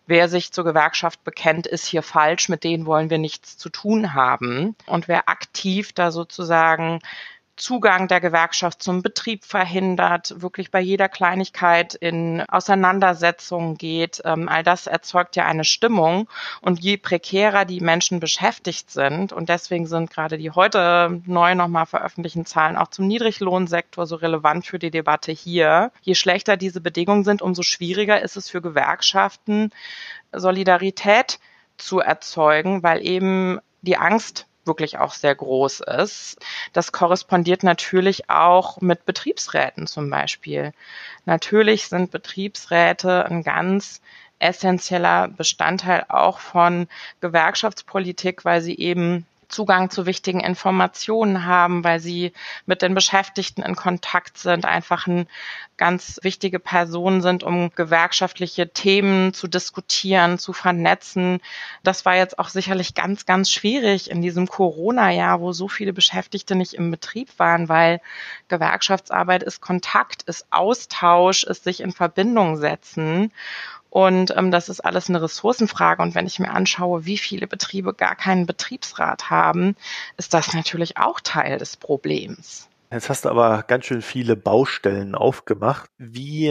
wer 0.08 0.30
sich 0.30 0.52
zur 0.52 0.64
Gewerkschaft 0.64 1.24
bekennt, 1.24 1.68
ist 1.68 1.86
hier 1.86 2.04
falsch, 2.04 2.50
mit 2.50 2.64
denen 2.64 2.86
wollen 2.86 3.10
wir 3.10 3.18
nichts 3.18 3.58
zu 3.58 3.70
tun 3.70 4.14
haben. 4.14 4.76
Und 4.86 5.08
wer 5.08 5.30
aktiv 5.30 5.94
da 5.94 6.12
sozusagen 6.12 7.00
Zugang 7.62 8.08
der 8.08 8.20
Gewerkschaft 8.20 8.82
zum 8.82 9.04
Betrieb 9.04 9.46
verhindert, 9.46 10.42
wirklich 10.42 10.72
bei 10.72 10.82
jeder 10.82 11.08
Kleinigkeit 11.08 11.94
in 11.94 12.42
Auseinandersetzungen 12.42 13.78
geht. 13.78 14.20
Ähm, 14.26 14.50
all 14.50 14.64
das 14.64 14.88
erzeugt 14.88 15.36
ja 15.36 15.46
eine 15.46 15.64
Stimmung. 15.64 16.28
Und 16.62 16.80
je 16.80 16.98
prekärer 16.98 17.66
die 17.66 17.80
Menschen 17.80 18.20
beschäftigt 18.20 18.90
sind, 18.90 19.32
und 19.32 19.50
deswegen 19.50 19.86
sind 19.86 20.10
gerade 20.10 20.40
die 20.40 20.50
heute 20.50 21.22
neu 21.28 21.54
nochmal 21.54 21.86
veröffentlichten 21.86 22.48
Zahlen 22.48 22.78
auch 22.78 22.88
zum 22.88 23.06
Niedriglohnsektor 23.06 24.08
so 24.08 24.16
relevant 24.16 24.66
für 24.66 24.80
die 24.80 24.90
Debatte 24.90 25.32
hier, 25.32 25.92
je 26.02 26.16
schlechter 26.16 26.58
diese 26.58 26.82
Bedingungen 26.82 27.24
sind, 27.24 27.44
umso 27.44 27.62
schwieriger 27.62 28.24
ist 28.24 28.38
es 28.38 28.50
für 28.50 28.62
Gewerkschaften, 28.62 29.70
Solidarität 30.32 31.40
zu 31.78 32.00
erzeugen, 32.00 32.82
weil 32.82 33.06
eben 33.06 33.60
die 33.84 33.98
Angst 33.98 34.48
wirklich 34.66 34.98
auch 34.98 35.14
sehr 35.14 35.36
groß 35.36 35.82
ist. 35.82 36.38
Das 36.74 36.92
korrespondiert 36.92 37.64
natürlich 37.64 38.30
auch 38.30 38.82
mit 38.82 39.06
Betriebsräten 39.06 39.88
zum 39.88 40.10
Beispiel. 40.10 40.74
Natürlich 41.26 41.88
sind 41.88 42.12
Betriebsräte 42.12 43.26
ein 43.26 43.44
ganz 43.44 44.02
essentieller 44.40 45.28
Bestandteil 45.28 46.06
auch 46.10 46.40
von 46.40 46.88
Gewerkschaftspolitik, 47.22 48.44
weil 48.44 48.62
sie 48.62 48.78
eben 48.78 49.26
Zugang 49.52 49.90
zu 49.90 50.06
wichtigen 50.06 50.40
Informationen 50.40 51.46
haben, 51.46 51.84
weil 51.84 52.00
sie 52.00 52.34
mit 52.66 52.82
den 52.82 52.96
Beschäftigten 52.96 53.62
in 53.62 53.76
Kontakt 53.76 54.38
sind, 54.38 54.66
einfach 54.66 55.08
ein 55.08 55.28
ganz 55.78 56.20
wichtige 56.22 56.60
Personen 56.60 57.22
sind, 57.22 57.44
um 57.44 57.72
gewerkschaftliche 57.74 58.72
Themen 58.72 59.34
zu 59.34 59.48
diskutieren, 59.48 60.38
zu 60.38 60.54
vernetzen. 60.54 61.40
Das 61.84 62.06
war 62.06 62.16
jetzt 62.16 62.38
auch 62.38 62.50
sicherlich 62.50 62.94
ganz, 62.94 63.26
ganz 63.26 63.50
schwierig 63.50 64.12
in 64.12 64.22
diesem 64.22 64.48
Corona-Jahr, 64.48 65.42
wo 65.42 65.54
so 65.54 65.68
viele 65.68 65.92
Beschäftigte 65.92 66.56
nicht 66.56 66.74
im 66.74 66.92
Betrieb 66.92 67.30
waren, 67.38 67.68
weil 67.68 68.00
Gewerkschaftsarbeit 68.48 69.44
ist 69.44 69.62
Kontakt, 69.62 70.24
ist 70.24 70.46
Austausch, 70.52 71.44
ist 71.44 71.64
sich 71.64 71.82
in 71.82 71.92
Verbindung 71.92 72.58
setzen. 72.58 73.32
Und 73.92 74.34
ähm, 74.38 74.52
das 74.52 74.70
ist 74.70 74.80
alles 74.80 75.10
eine 75.10 75.22
Ressourcenfrage. 75.22 76.02
Und 76.02 76.16
wenn 76.16 76.26
ich 76.26 76.40
mir 76.40 76.50
anschaue, 76.52 77.06
wie 77.06 77.18
viele 77.18 77.46
Betriebe 77.46 77.94
gar 77.94 78.16
keinen 78.16 78.46
Betriebsrat 78.46 79.30
haben, 79.30 79.76
ist 80.18 80.34
das 80.34 80.54
natürlich 80.54 80.98
auch 80.98 81.20
Teil 81.20 81.58
des 81.58 81.76
Problems. 81.76 82.70
Jetzt 82.90 83.10
hast 83.10 83.26
du 83.26 83.30
aber 83.30 83.64
ganz 83.64 83.86
schön 83.86 84.02
viele 84.02 84.38
Baustellen 84.38 85.14
aufgemacht. 85.14 85.90
Wie 85.98 86.48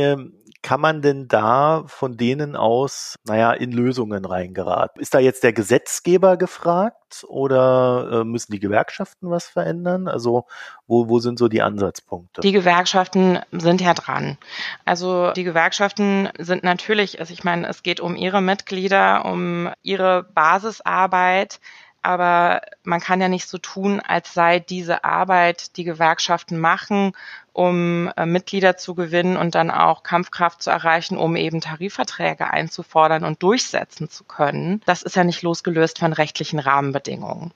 kann 0.63 0.81
man 0.81 1.03
denn 1.03 1.27
da 1.29 1.85
von 1.87 2.17
denen 2.17 2.55
aus, 2.55 3.17
naja, 3.25 3.53
in 3.53 3.73
Lösungen 3.73 4.25
reingeraten? 4.25 5.01
Ist 5.01 5.15
da 5.15 5.19
jetzt 5.19 5.43
der 5.43 5.53
Gesetzgeber 5.53 6.37
gefragt 6.37 7.25
oder 7.29 8.21
äh, 8.21 8.25
müssen 8.25 8.53
die 8.53 8.61
Gewerkschaften 8.61 9.31
was 9.31 9.47
verändern? 9.47 10.07
Also 10.07 10.47
wo, 10.87 11.09
wo 11.09 11.19
sind 11.19 11.39
so 11.39 11.49
die 11.49 11.63
Ansatzpunkte? 11.63 12.43
Die 12.43 12.53
Gewerkschaften 12.53 13.39
sind 13.53 13.81
ja 13.81 13.95
dran. 13.95 14.37
Also 14.85 15.33
die 15.33 15.45
Gewerkschaften 15.45 16.29
sind 16.39 16.63
natürlich, 16.63 17.21
also 17.21 17.33
ich 17.33 17.45
meine, 17.45 17.67
es 17.69 17.83
geht 17.83 18.01
um 18.01 18.17
ihre 18.17 18.43
Mitglieder, 18.43 19.25
um 19.25 19.71
ihre 19.83 20.25
Basisarbeit 20.25 21.61
aber 22.03 22.63
man 22.83 23.01
kann 23.01 23.21
ja 23.21 23.29
nicht 23.29 23.47
so 23.49 23.59
tun, 23.59 24.01
als 24.01 24.33
sei 24.33 24.59
diese 24.59 25.05
Arbeit, 25.05 25.77
die 25.77 25.85
Gewerkschaften 25.85 26.59
machen, 26.59 27.13
um 27.53 28.11
äh, 28.17 28.27
Mitglieder 28.27 28.77
zu 28.77 28.95
gewinnen 28.95 29.37
und 29.37 29.55
dann 29.55 29.71
auch 29.71 30.03
Kampfkraft 30.03 30.63
zu 30.63 30.71
erreichen, 30.71 31.19
um 31.19 31.37
eben 31.37 31.61
Tarifverträge 31.61 32.51
einzufordern 32.51 33.25
und 33.25 33.43
durchsetzen 33.43 34.09
zu 34.09 34.25
können. 34.25 34.81
Das 34.87 35.03
ist 35.03 35.17
ja 35.17 35.25
nicht 35.25 35.43
losgelöst 35.43 35.99
von 35.99 36.13
rechtlichen 36.13 36.59
Rahmenbedingungen. 36.59 37.53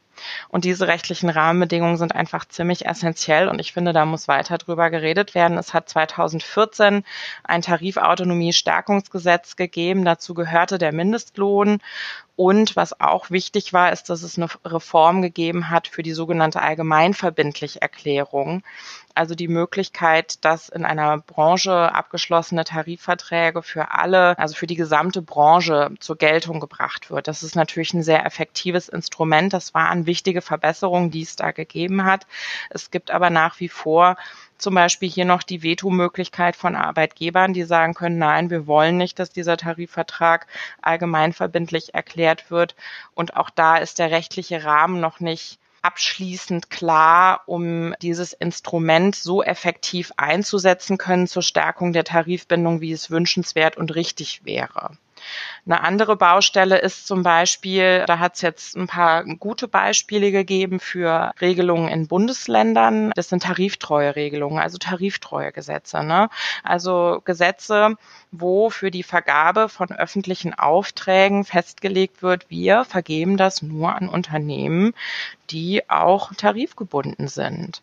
Und 0.48 0.64
diese 0.64 0.86
rechtlichen 0.86 1.28
Rahmenbedingungen 1.28 1.96
sind 1.96 2.14
einfach 2.14 2.44
ziemlich 2.46 2.86
essentiell 2.86 3.48
und 3.48 3.60
ich 3.60 3.72
finde, 3.72 3.92
da 3.92 4.04
muss 4.04 4.28
weiter 4.28 4.58
drüber 4.58 4.90
geredet 4.90 5.34
werden. 5.34 5.58
Es 5.58 5.74
hat 5.74 5.88
2014 5.88 7.04
ein 7.42 7.62
Tarifautonomie-Stärkungsgesetz 7.62 9.56
gegeben. 9.56 10.04
Dazu 10.04 10.34
gehörte 10.34 10.78
der 10.78 10.92
Mindestlohn. 10.92 11.80
Und 12.36 12.74
was 12.74 13.00
auch 13.00 13.30
wichtig 13.30 13.72
war, 13.72 13.92
ist, 13.92 14.10
dass 14.10 14.22
es 14.22 14.36
eine 14.36 14.48
Reform 14.64 15.22
gegeben 15.22 15.70
hat 15.70 15.86
für 15.86 16.02
die 16.02 16.12
sogenannte 16.12 16.60
allgemeinverbindlich 16.60 17.80
Erklärung 17.80 18.64
also 19.14 19.34
die 19.34 19.48
Möglichkeit, 19.48 20.44
dass 20.44 20.68
in 20.68 20.84
einer 20.84 21.18
Branche 21.18 21.94
abgeschlossene 21.94 22.64
Tarifverträge 22.64 23.62
für 23.62 23.92
alle, 23.92 24.38
also 24.38 24.54
für 24.54 24.66
die 24.66 24.74
gesamte 24.74 25.22
Branche 25.22 25.90
zur 26.00 26.16
Geltung 26.16 26.60
gebracht 26.60 27.10
wird. 27.10 27.28
Das 27.28 27.42
ist 27.42 27.54
natürlich 27.54 27.94
ein 27.94 28.02
sehr 28.02 28.26
effektives 28.26 28.88
Instrument. 28.88 29.52
Das 29.52 29.72
war 29.74 29.88
eine 29.88 30.06
wichtige 30.06 30.42
Verbesserung, 30.42 31.10
die 31.10 31.22
es 31.22 31.36
da 31.36 31.52
gegeben 31.52 32.04
hat. 32.04 32.26
Es 32.70 32.90
gibt 32.90 33.10
aber 33.10 33.30
nach 33.30 33.60
wie 33.60 33.68
vor 33.68 34.16
zum 34.58 34.74
Beispiel 34.74 35.10
hier 35.10 35.24
noch 35.24 35.42
die 35.42 35.62
Vetomöglichkeit 35.62 36.56
von 36.56 36.74
Arbeitgebern, 36.76 37.52
die 37.52 37.64
sagen 37.64 37.94
können, 37.94 38.18
nein, 38.18 38.50
wir 38.50 38.66
wollen 38.66 38.96
nicht, 38.96 39.18
dass 39.18 39.30
dieser 39.30 39.56
Tarifvertrag 39.56 40.46
allgemeinverbindlich 40.80 41.94
erklärt 41.94 42.50
wird. 42.50 42.74
Und 43.14 43.36
auch 43.36 43.50
da 43.50 43.76
ist 43.76 43.98
der 43.98 44.10
rechtliche 44.10 44.64
Rahmen 44.64 45.00
noch 45.00 45.20
nicht 45.20 45.58
abschließend 45.84 46.70
klar, 46.70 47.42
um 47.46 47.94
dieses 48.00 48.32
Instrument 48.32 49.14
so 49.14 49.42
effektiv 49.42 50.12
einzusetzen 50.16 50.98
können 50.98 51.26
zur 51.26 51.42
Stärkung 51.42 51.92
der 51.92 52.04
Tarifbindung, 52.04 52.80
wie 52.80 52.92
es 52.92 53.10
wünschenswert 53.10 53.76
und 53.76 53.94
richtig 53.94 54.44
wäre. 54.44 54.96
Eine 55.66 55.82
andere 55.82 56.16
Baustelle 56.16 56.78
ist 56.78 57.06
zum 57.06 57.22
Beispiel, 57.22 58.04
da 58.06 58.18
hat 58.18 58.34
es 58.34 58.42
jetzt 58.42 58.76
ein 58.76 58.86
paar 58.86 59.24
gute 59.24 59.66
Beispiele 59.66 60.30
gegeben 60.30 60.78
für 60.78 61.32
Regelungen 61.40 61.88
in 61.88 62.06
Bundesländern. 62.06 63.12
Das 63.14 63.30
sind 63.30 63.44
tariftreue 63.44 64.14
Regelungen, 64.14 64.58
also 64.58 64.76
tariftreue 64.76 65.52
Gesetze. 65.52 66.04
Ne? 66.04 66.28
Also 66.62 67.22
Gesetze, 67.24 67.96
wo 68.30 68.68
für 68.68 68.90
die 68.90 69.02
Vergabe 69.02 69.70
von 69.70 69.90
öffentlichen 69.90 70.52
Aufträgen 70.52 71.44
festgelegt 71.44 72.22
wird, 72.22 72.50
wir 72.50 72.84
vergeben 72.84 73.38
das 73.38 73.62
nur 73.62 73.94
an 73.94 74.10
Unternehmen, 74.10 74.92
die 75.50 75.88
auch 75.88 76.34
tarifgebunden 76.34 77.28
sind. 77.28 77.82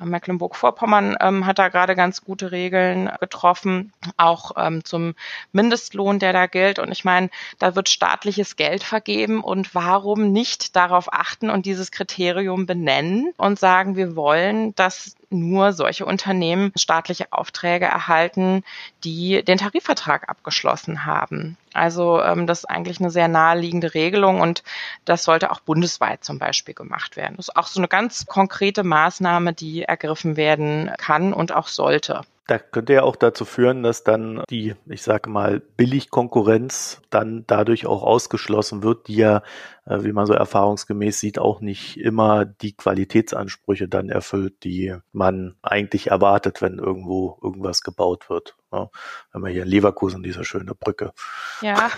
Mecklenburg-Vorpommern 0.00 1.16
ähm, 1.20 1.46
hat 1.46 1.58
da 1.58 1.68
gerade 1.68 1.94
ganz 1.94 2.24
gute 2.24 2.50
Regeln 2.50 3.10
getroffen, 3.20 3.92
auch 4.16 4.52
ähm, 4.56 4.84
zum 4.84 5.14
Mindestlohn, 5.52 6.18
der 6.18 6.32
da 6.32 6.46
gilt. 6.46 6.78
Und 6.78 6.90
ich 6.90 7.04
meine, 7.04 7.21
da 7.58 7.74
wird 7.74 7.88
staatliches 7.88 8.56
Geld 8.56 8.82
vergeben 8.82 9.42
und 9.42 9.74
warum 9.74 10.32
nicht 10.32 10.76
darauf 10.76 11.12
achten 11.12 11.50
und 11.50 11.66
dieses 11.66 11.90
Kriterium 11.90 12.66
benennen 12.66 13.32
und 13.36 13.58
sagen, 13.58 13.96
wir 13.96 14.16
wollen, 14.16 14.74
dass 14.74 15.16
nur 15.32 15.72
solche 15.72 16.04
Unternehmen 16.04 16.72
staatliche 16.76 17.32
Aufträge 17.32 17.86
erhalten, 17.86 18.64
die 19.04 19.42
den 19.42 19.58
Tarifvertrag 19.58 20.28
abgeschlossen 20.28 21.06
haben. 21.06 21.56
Also 21.72 22.20
ähm, 22.22 22.46
das 22.46 22.60
ist 22.60 22.64
eigentlich 22.66 23.00
eine 23.00 23.10
sehr 23.10 23.28
naheliegende 23.28 23.94
Regelung 23.94 24.40
und 24.40 24.62
das 25.04 25.24
sollte 25.24 25.50
auch 25.50 25.60
bundesweit 25.60 26.22
zum 26.22 26.38
Beispiel 26.38 26.74
gemacht 26.74 27.16
werden. 27.16 27.36
Das 27.36 27.48
ist 27.48 27.56
auch 27.56 27.66
so 27.66 27.80
eine 27.80 27.88
ganz 27.88 28.26
konkrete 28.26 28.84
Maßnahme, 28.84 29.52
die 29.54 29.82
ergriffen 29.82 30.36
werden 30.36 30.90
kann 30.98 31.32
und 31.32 31.52
auch 31.52 31.68
sollte. 31.68 32.22
Da 32.46 32.58
könnte 32.58 32.94
ja 32.94 33.02
auch 33.04 33.14
dazu 33.14 33.44
führen, 33.44 33.84
dass 33.84 34.02
dann 34.02 34.42
die, 34.50 34.74
ich 34.86 35.02
sage 35.02 35.30
mal, 35.30 35.60
Billigkonkurrenz 35.60 37.00
dann 37.10 37.44
dadurch 37.46 37.86
auch 37.86 38.02
ausgeschlossen 38.02 38.82
wird, 38.82 39.06
die 39.06 39.16
ja, 39.16 39.42
wie 39.84 40.12
man 40.12 40.26
so 40.26 40.32
erfahrungsgemäß 40.32 41.18
sieht, 41.18 41.38
auch 41.38 41.60
nicht 41.60 41.96
immer 41.96 42.44
die 42.44 42.72
Qualitätsansprüche 42.72 43.88
dann 43.88 44.10
erfüllt, 44.10 44.62
die 44.62 44.94
man 45.12 45.56
eigentlich 45.60 46.08
erwartet, 46.08 46.62
wenn 46.62 46.78
irgendwo 46.78 47.38
irgendwas 47.42 47.82
gebaut 47.82 48.30
wird. 48.30 48.56
Ja, 48.72 48.90
wenn 49.32 49.42
man 49.42 49.52
hier 49.52 49.64
in 49.64 49.68
Leverkusen 49.68 50.22
diese 50.22 50.44
schöne 50.44 50.74
Brücke. 50.74 51.12
Ja, 51.60 51.90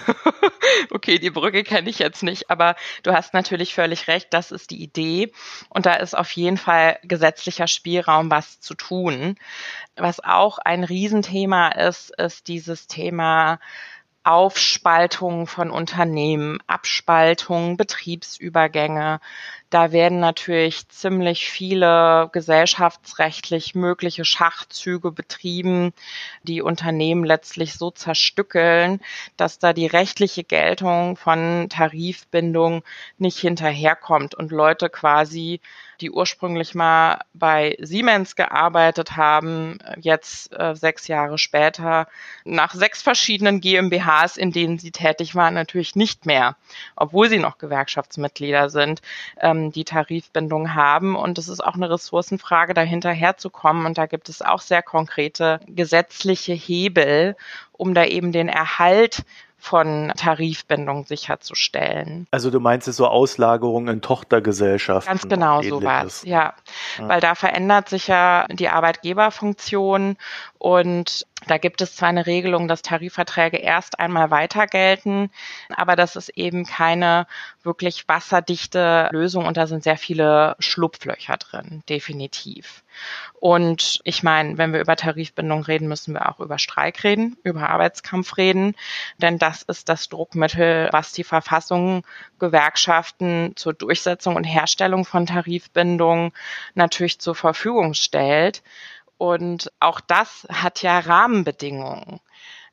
okay, 0.90 1.18
die 1.18 1.30
Brücke 1.30 1.62
kenne 1.62 1.88
ich 1.88 2.00
jetzt 2.00 2.22
nicht, 2.22 2.50
aber 2.50 2.74
du 3.04 3.12
hast 3.12 3.32
natürlich 3.32 3.74
völlig 3.74 4.08
recht, 4.08 4.28
das 4.32 4.50
ist 4.50 4.70
die 4.70 4.82
Idee. 4.82 5.30
Und 5.68 5.86
da 5.86 5.94
ist 5.94 6.16
auf 6.16 6.32
jeden 6.32 6.56
Fall 6.56 6.98
gesetzlicher 7.02 7.68
Spielraum, 7.68 8.30
was 8.30 8.60
zu 8.60 8.74
tun. 8.74 9.36
Was 9.94 10.18
auch 10.18 10.58
ein 10.58 10.82
Riesenthema 10.82 11.68
ist, 11.68 12.10
ist 12.18 12.48
dieses 12.48 12.88
Thema 12.88 13.60
Aufspaltung 14.24 15.46
von 15.46 15.70
Unternehmen, 15.70 16.58
Abspaltung, 16.66 17.76
Betriebsübergänge. 17.76 19.20
Da 19.74 19.90
werden 19.90 20.20
natürlich 20.20 20.88
ziemlich 20.88 21.50
viele 21.50 22.28
gesellschaftsrechtlich 22.30 23.74
mögliche 23.74 24.24
Schachzüge 24.24 25.10
betrieben, 25.10 25.92
die 26.44 26.62
Unternehmen 26.62 27.24
letztlich 27.24 27.74
so 27.74 27.90
zerstückeln, 27.90 29.00
dass 29.36 29.58
da 29.58 29.72
die 29.72 29.88
rechtliche 29.88 30.44
Geltung 30.44 31.16
von 31.16 31.66
Tarifbindung 31.70 32.84
nicht 33.18 33.40
hinterherkommt 33.40 34.36
und 34.36 34.52
Leute 34.52 34.88
quasi 34.90 35.60
die 36.00 36.10
ursprünglich 36.10 36.74
mal 36.74 37.20
bei 37.32 37.76
Siemens 37.80 38.36
gearbeitet 38.36 39.16
haben, 39.16 39.78
jetzt 40.00 40.52
äh, 40.52 40.74
sechs 40.74 41.08
Jahre 41.08 41.38
später 41.38 42.08
nach 42.44 42.74
sechs 42.74 43.02
verschiedenen 43.02 43.60
GmbHs, 43.60 44.36
in 44.36 44.52
denen 44.52 44.78
sie 44.78 44.90
tätig 44.90 45.34
waren, 45.34 45.54
natürlich 45.54 45.96
nicht 45.96 46.26
mehr, 46.26 46.56
obwohl 46.96 47.28
sie 47.28 47.38
noch 47.38 47.58
Gewerkschaftsmitglieder 47.58 48.70
sind, 48.70 49.02
ähm, 49.40 49.63
die 49.70 49.84
Tarifbindung 49.84 50.74
haben. 50.74 51.16
Und 51.16 51.38
es 51.38 51.48
ist 51.48 51.64
auch 51.64 51.74
eine 51.74 51.90
Ressourcenfrage, 51.90 52.74
dahinter 52.74 53.10
herzukommen. 53.10 53.86
Und 53.86 53.98
da 53.98 54.06
gibt 54.06 54.28
es 54.28 54.42
auch 54.42 54.60
sehr 54.60 54.82
konkrete 54.82 55.60
gesetzliche 55.66 56.52
Hebel, 56.52 57.36
um 57.72 57.94
da 57.94 58.04
eben 58.04 58.32
den 58.32 58.48
Erhalt 58.48 59.24
von 59.64 60.12
Tarifbindung 60.14 61.06
sicherzustellen. 61.06 62.26
Also 62.30 62.50
du 62.50 62.60
meinst 62.60 62.86
es 62.86 62.96
so 62.96 63.06
Auslagerungen 63.06 63.94
in 63.94 64.00
Tochtergesellschaften? 64.02 65.10
Ganz 65.10 65.26
genau 65.26 65.62
so 65.62 65.82
was, 65.82 66.22
ja. 66.24 66.52
ja. 66.98 67.08
Weil 67.08 67.22
da 67.22 67.34
verändert 67.34 67.88
sich 67.88 68.06
ja 68.06 68.46
die 68.50 68.68
Arbeitgeberfunktion 68.68 70.18
und 70.58 71.26
da 71.46 71.58
gibt 71.58 71.80
es 71.80 71.96
zwar 71.96 72.08
eine 72.08 72.26
Regelung, 72.26 72.68
dass 72.68 72.82
Tarifverträge 72.82 73.56
erst 73.56 73.98
einmal 73.98 74.30
weiter 74.30 74.66
gelten, 74.66 75.30
aber 75.74 75.96
das 75.96 76.16
ist 76.16 76.30
eben 76.30 76.64
keine 76.64 77.26
wirklich 77.62 78.08
wasserdichte 78.08 79.08
Lösung 79.12 79.46
und 79.46 79.56
da 79.56 79.66
sind 79.66 79.84
sehr 79.84 79.96
viele 79.96 80.56
Schlupflöcher 80.58 81.36
drin, 81.36 81.82
definitiv. 81.88 82.84
Und 83.40 84.00
ich 84.04 84.22
meine, 84.22 84.56
wenn 84.58 84.72
wir 84.72 84.80
über 84.80 84.96
Tarifbindung 84.96 85.62
reden, 85.64 85.88
müssen 85.88 86.14
wir 86.14 86.28
auch 86.28 86.40
über 86.40 86.58
Streik 86.58 87.02
reden, 87.04 87.36
über 87.42 87.68
Arbeitskampf 87.68 88.36
reden, 88.36 88.74
denn 89.18 89.38
das 89.38 89.62
ist 89.62 89.88
das 89.88 90.08
Druckmittel, 90.08 90.88
was 90.92 91.12
die 91.12 91.24
Verfassung 91.24 92.04
Gewerkschaften 92.38 93.52
zur 93.56 93.72
Durchsetzung 93.74 94.36
und 94.36 94.44
Herstellung 94.44 95.04
von 95.04 95.26
Tarifbindung 95.26 96.32
natürlich 96.74 97.18
zur 97.18 97.34
Verfügung 97.34 97.94
stellt. 97.94 98.62
Und 99.24 99.72
auch 99.80 100.00
das 100.00 100.46
hat 100.50 100.82
ja 100.82 100.98
Rahmenbedingungen. 100.98 102.20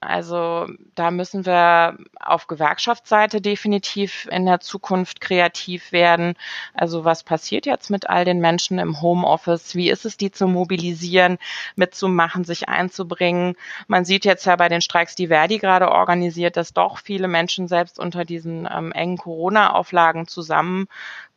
Also 0.02 0.68
da 0.96 1.10
müssen 1.12 1.46
wir 1.46 1.98
auf 2.20 2.48
Gewerkschaftsseite 2.48 3.40
definitiv 3.40 4.28
in 4.30 4.46
der 4.46 4.60
Zukunft 4.60 5.22
kreativ 5.22 5.94
werden. 5.94 6.34
Also 6.74 7.06
was 7.06 7.24
passiert 7.24 7.66
jetzt 7.66 7.90
mit 7.90 8.10
all 8.10 8.26
den 8.26 8.40
Menschen 8.42 8.80
im 8.80 9.02
Homeoffice? 9.02 9.76
Wie 9.76 9.90
ist 9.90 10.04
es, 10.06 10.18
die 10.18 10.32
zu 10.32 10.48
mobilisieren, 10.48 11.38
mitzumachen, 11.78 12.44
sich 12.44 12.68
einzubringen? 12.68 13.56
Man 13.88 14.04
sieht 14.04 14.26
jetzt 14.26 14.46
ja 14.46 14.58
bei 14.58 14.68
den 14.68 14.82
Streiks, 14.82 15.16
die 15.16 15.28
Verdi 15.28 15.58
gerade 15.58 15.90
organisiert, 15.90 16.58
dass 16.58 16.74
doch 16.74 16.98
viele 16.98 17.30
Menschen 17.30 17.70
selbst 17.70 17.98
unter 17.98 18.26
diesen 18.26 18.68
ähm, 18.70 18.92
engen 18.92 19.18
Corona-Auflagen 19.18 20.28
zusammen 20.28 20.88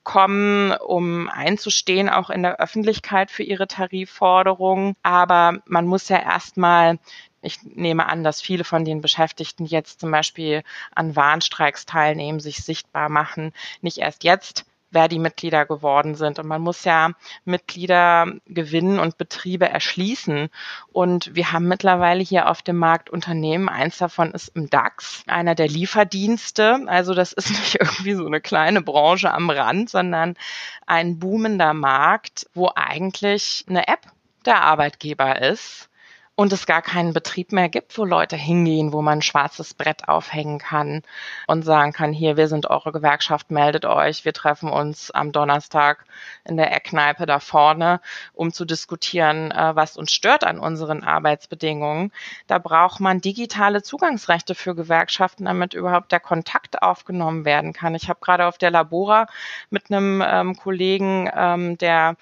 kommen, 0.04 0.72
um 0.72 1.28
einzustehen, 1.28 2.08
auch 2.08 2.30
in 2.30 2.42
der 2.42 2.60
Öffentlichkeit 2.60 3.30
für 3.30 3.42
ihre 3.42 3.66
Tarifforderungen. 3.66 4.94
Aber 5.02 5.60
man 5.66 5.86
muss 5.86 6.08
ja 6.08 6.18
erstmal 6.18 6.98
Ich 7.42 7.62
nehme 7.62 8.06
an, 8.06 8.24
dass 8.24 8.40
viele 8.40 8.64
von 8.64 8.84
den 8.84 9.00
Beschäftigten 9.02 9.66
jetzt 9.66 10.00
zum 10.00 10.10
Beispiel 10.10 10.62
an 10.94 11.14
Warnstreiks 11.16 11.86
teilnehmen, 11.86 12.40
sich 12.40 12.64
sichtbar 12.64 13.08
machen, 13.10 13.52
nicht 13.82 13.98
erst 13.98 14.24
jetzt 14.24 14.64
wer 14.94 15.08
die 15.08 15.18
Mitglieder 15.18 15.66
geworden 15.66 16.14
sind. 16.14 16.38
Und 16.38 16.46
man 16.46 16.62
muss 16.62 16.84
ja 16.84 17.10
Mitglieder 17.44 18.32
gewinnen 18.46 18.98
und 18.98 19.18
Betriebe 19.18 19.68
erschließen. 19.68 20.48
Und 20.92 21.34
wir 21.34 21.52
haben 21.52 21.68
mittlerweile 21.68 22.22
hier 22.22 22.48
auf 22.48 22.62
dem 22.62 22.76
Markt 22.76 23.10
Unternehmen. 23.10 23.68
Eins 23.68 23.98
davon 23.98 24.32
ist 24.32 24.48
im 24.48 24.70
DAX, 24.70 25.22
einer 25.26 25.54
der 25.54 25.68
Lieferdienste. 25.68 26.80
Also 26.86 27.14
das 27.14 27.32
ist 27.32 27.50
nicht 27.58 27.76
irgendwie 27.80 28.14
so 28.14 28.26
eine 28.26 28.40
kleine 28.40 28.82
Branche 28.82 29.32
am 29.32 29.50
Rand, 29.50 29.90
sondern 29.90 30.36
ein 30.86 31.18
boomender 31.18 31.74
Markt, 31.74 32.46
wo 32.54 32.70
eigentlich 32.74 33.64
eine 33.68 33.88
App 33.88 34.06
der 34.46 34.62
Arbeitgeber 34.62 35.42
ist 35.42 35.88
und 36.36 36.52
es 36.52 36.66
gar 36.66 36.82
keinen 36.82 37.12
Betrieb 37.12 37.52
mehr 37.52 37.68
gibt, 37.68 37.96
wo 37.96 38.04
Leute 38.04 38.36
hingehen, 38.36 38.92
wo 38.92 39.02
man 39.02 39.18
ein 39.18 39.22
schwarzes 39.22 39.74
Brett 39.74 40.08
aufhängen 40.08 40.58
kann 40.58 41.02
und 41.46 41.64
sagen 41.64 41.92
kann, 41.92 42.12
hier, 42.12 42.36
wir 42.36 42.48
sind 42.48 42.68
eure 42.68 42.90
Gewerkschaft, 42.90 43.50
meldet 43.52 43.84
euch, 43.84 44.24
wir 44.24 44.32
treffen 44.32 44.68
uns 44.68 45.12
am 45.12 45.30
Donnerstag 45.30 46.04
in 46.44 46.56
der 46.56 46.72
Eckkneipe 46.74 47.26
da 47.26 47.38
vorne, 47.38 48.00
um 48.32 48.52
zu 48.52 48.64
diskutieren, 48.64 49.52
äh, 49.52 49.76
was 49.76 49.96
uns 49.96 50.12
stört 50.12 50.42
an 50.42 50.58
unseren 50.58 51.04
Arbeitsbedingungen. 51.04 52.10
Da 52.48 52.58
braucht 52.58 52.98
man 52.98 53.20
digitale 53.20 53.82
Zugangsrechte 53.82 54.56
für 54.56 54.74
Gewerkschaften, 54.74 55.44
damit 55.44 55.74
überhaupt 55.74 56.10
der 56.10 56.20
Kontakt 56.20 56.82
aufgenommen 56.82 57.44
werden 57.44 57.72
kann. 57.72 57.94
Ich 57.94 58.08
habe 58.08 58.18
gerade 58.20 58.46
auf 58.46 58.58
der 58.58 58.72
Labora 58.72 59.28
mit 59.70 59.90
einem 59.90 60.22
ähm, 60.26 60.56
Kollegen, 60.56 61.30
ähm, 61.32 61.78
der 61.78 62.16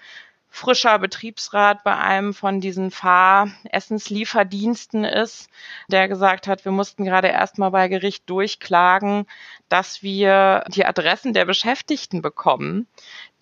frischer 0.52 0.98
Betriebsrat 0.98 1.82
bei 1.82 1.96
einem 1.96 2.34
von 2.34 2.60
diesen 2.60 2.90
Fahressenslieferdiensten 2.90 5.04
ist, 5.04 5.48
der 5.88 6.08
gesagt 6.08 6.46
hat, 6.46 6.66
wir 6.66 6.72
mussten 6.72 7.04
gerade 7.04 7.28
erstmal 7.28 7.70
bei 7.70 7.88
Gericht 7.88 8.28
durchklagen, 8.28 9.24
dass 9.70 10.02
wir 10.02 10.64
die 10.68 10.84
Adressen 10.84 11.32
der 11.32 11.46
Beschäftigten 11.46 12.20
bekommen. 12.20 12.86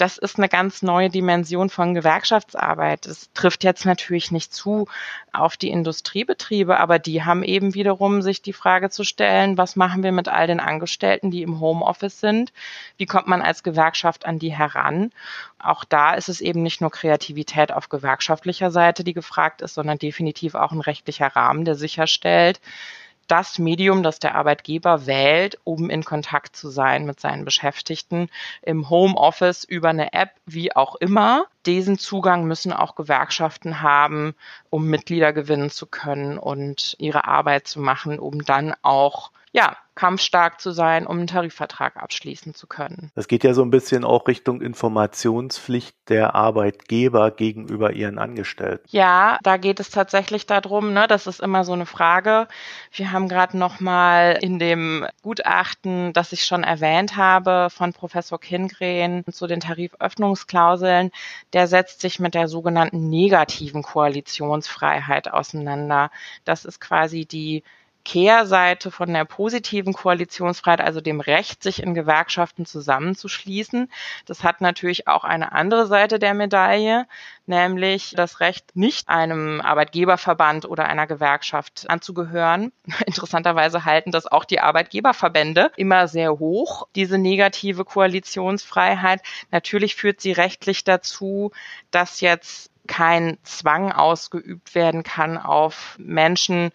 Das 0.01 0.17
ist 0.17 0.39
eine 0.39 0.49
ganz 0.49 0.81
neue 0.81 1.11
Dimension 1.11 1.69
von 1.69 1.93
Gewerkschaftsarbeit. 1.93 3.05
Es 3.05 3.31
trifft 3.35 3.65
jetzt 3.65 3.85
natürlich 3.85 4.31
nicht 4.31 4.55
zu 4.55 4.89
auf 5.31 5.59
die 5.59 5.69
Industriebetriebe, 5.69 6.81
aber 6.81 6.99
die 6.99 7.23
haben 7.23 7.43
eben 7.43 7.75
wiederum 7.75 8.23
sich 8.23 8.41
die 8.41 8.55
Frage 8.55 8.89
zu 8.89 9.05
stellen, 9.05 9.59
was 9.59 9.77
machen 9.77 10.03
wir 10.03 10.11
mit 10.11 10.27
all 10.27 10.47
den 10.47 10.59
Angestellten, 10.59 11.31
die 11.31 11.43
im 11.43 11.61
Homeoffice 11.61 12.19
sind? 12.19 12.55
Wie 12.97 13.05
kommt 13.05 13.27
man 13.27 13.43
als 13.43 13.63
Gewerkschaft 13.63 14.25
an 14.25 14.39
die 14.39 14.57
heran? 14.57 15.13
Auch 15.59 15.85
da 15.85 16.15
ist 16.15 16.31
es 16.31 16.41
eben 16.41 16.63
nicht 16.63 16.81
nur 16.81 16.91
Kreativität 16.91 17.71
auf 17.71 17.91
gewerkschaftlicher 17.91 18.71
Seite, 18.71 19.05
die 19.05 19.13
gefragt 19.13 19.61
ist, 19.61 19.75
sondern 19.75 19.99
definitiv 19.99 20.55
auch 20.55 20.73
ein 20.73 20.81
rechtlicher 20.81 21.27
Rahmen, 21.27 21.67
der 21.67 21.75
sicherstellt, 21.75 22.59
das 23.31 23.59
Medium, 23.59 24.03
das 24.03 24.19
der 24.19 24.35
Arbeitgeber 24.35 25.07
wählt, 25.07 25.59
um 25.65 25.89
in 25.89 26.05
Kontakt 26.05 26.57
zu 26.57 26.69
sein 26.69 27.07
mit 27.07 27.21
seinen 27.21 27.45
Beschäftigten 27.45 28.29
im 28.63 28.91
Homeoffice 28.91 29.65
über 29.65 29.91
eine 29.91 30.13
App, 30.13 30.31
wie 30.47 30.75
auch 30.75 30.97
immer. 30.97 31.45
Diesen 31.67 31.99
Zugang 31.99 32.45
müssen 32.45 32.73
auch 32.73 32.97
Gewerkschaften 32.97 33.83
haben, 33.83 34.35
um 34.69 34.87
Mitglieder 34.87 35.33
gewinnen 35.33 35.71
zu 35.71 35.87
können 35.87 36.39
und 36.39 36.97
ihre 36.99 37.27
Arbeit 37.27 37.69
zu 37.69 37.81
machen, 37.81 38.19
um 38.19 38.45
dann 38.45 38.75
auch 38.83 39.31
ja, 39.53 39.77
kampfstark 39.97 40.61
zu 40.61 40.71
sein, 40.71 41.07
um 41.07 41.19
einen 41.19 41.27
Tarifvertrag 41.27 41.97
abschließen 41.97 42.55
zu 42.55 42.67
können. 42.67 43.11
Das 43.17 43.29
geht 43.29 43.45
ja 43.45 43.53
so 43.53 43.63
ein 43.63 43.71
bisschen 43.71 44.05
auch 44.05 44.29
Richtung 44.29 44.63
Informationspflicht 44.63 45.95
der 46.09 46.35
Arbeitgeber 46.35 47.31
gegenüber 47.33 47.93
ihren 47.93 48.19
Angestellten. 48.19 48.85
Ja, 48.89 49.39
da 49.43 49.57
geht 49.59 49.79
es 49.79 49.91
tatsächlich 49.91 50.47
darum, 50.47 50.95
ne, 50.95 51.07
das 51.07 51.27
ist 51.27 51.41
immer 51.41 51.65
so 51.65 51.73
eine 51.73 51.85
Frage. 51.85 52.49
Wir 52.93 53.13
haben 53.13 53.29
gerade 53.29 53.59
noch 53.59 53.81
mal 53.81 54.39
in 54.41 54.59
dem 54.59 55.07
Gutachten, 55.23 56.13
das 56.15 56.33
ich 56.33 56.45
schon 56.47 56.63
erwähnt 56.63 57.17
habe, 57.17 57.69
von 57.71 57.93
Professor 57.93 58.41
Kingren 58.41 59.25
zu 59.31 59.47
den 59.47 59.61
Tariföffnungsklauseln, 59.61 61.11
der 61.53 61.67
setzt 61.67 62.01
sich 62.01 62.21
mit 62.21 62.35
der 62.35 62.49
sogenannten 62.49 63.11
negativen 63.11 63.83
Koalitionsfreiheit 63.83 65.31
auseinander. 65.31 66.11
Das 66.45 66.65
ist 66.65 66.81
quasi 66.81 67.27
die 67.27 67.65
Kehrseite 68.05 68.91
von 68.91 69.13
der 69.13 69.25
positiven 69.25 69.93
Koalitionsfreiheit, 69.93 70.81
also 70.81 71.01
dem 71.01 71.21
Recht, 71.21 71.63
sich 71.63 71.83
in 71.83 71.95
Gewerkschaften 71.95 72.67
zusammenzuschließen. 72.67 73.91
Das 74.27 74.43
hat 74.43 74.61
natürlich 74.61 75.07
auch 75.07 75.25
eine 75.25 75.53
andere 75.53 75.87
Seite 75.87 76.19
der 76.19 76.35
Medaille, 76.35 77.07
nämlich 77.47 78.15
das 78.17 78.41
Recht, 78.41 78.75
nicht 78.75 79.09
einem 79.09 79.61
Arbeitgeberverband 79.61 80.67
oder 80.67 80.87
einer 80.87 81.07
Gewerkschaft 81.07 81.89
anzugehören. 81.89 82.73
Interessanterweise 83.07 83.85
halten 83.85 84.13
das 84.13 84.27
auch 84.27 84.45
die 84.45 84.61
Arbeitgeberverbände 84.61 85.71
immer 85.77 86.09
sehr 86.09 86.39
hoch, 86.39 86.89
diese 86.95 87.19
negative 87.19 87.85
Koalitionsfreiheit. 87.85 89.21
Natürlich 89.51 89.95
führt 89.95 90.21
sie 90.21 90.33
rechtlich 90.33 90.85
dazu, 90.85 91.51
dass 91.91 92.21
jetzt 92.21 92.71
kein 92.87 93.39
Zwang 93.45 93.93
ausgeübt 93.93 94.75
werden 94.75 95.05
kann 95.05 95.39
auf 95.39 95.97
Menschen, 95.99 96.73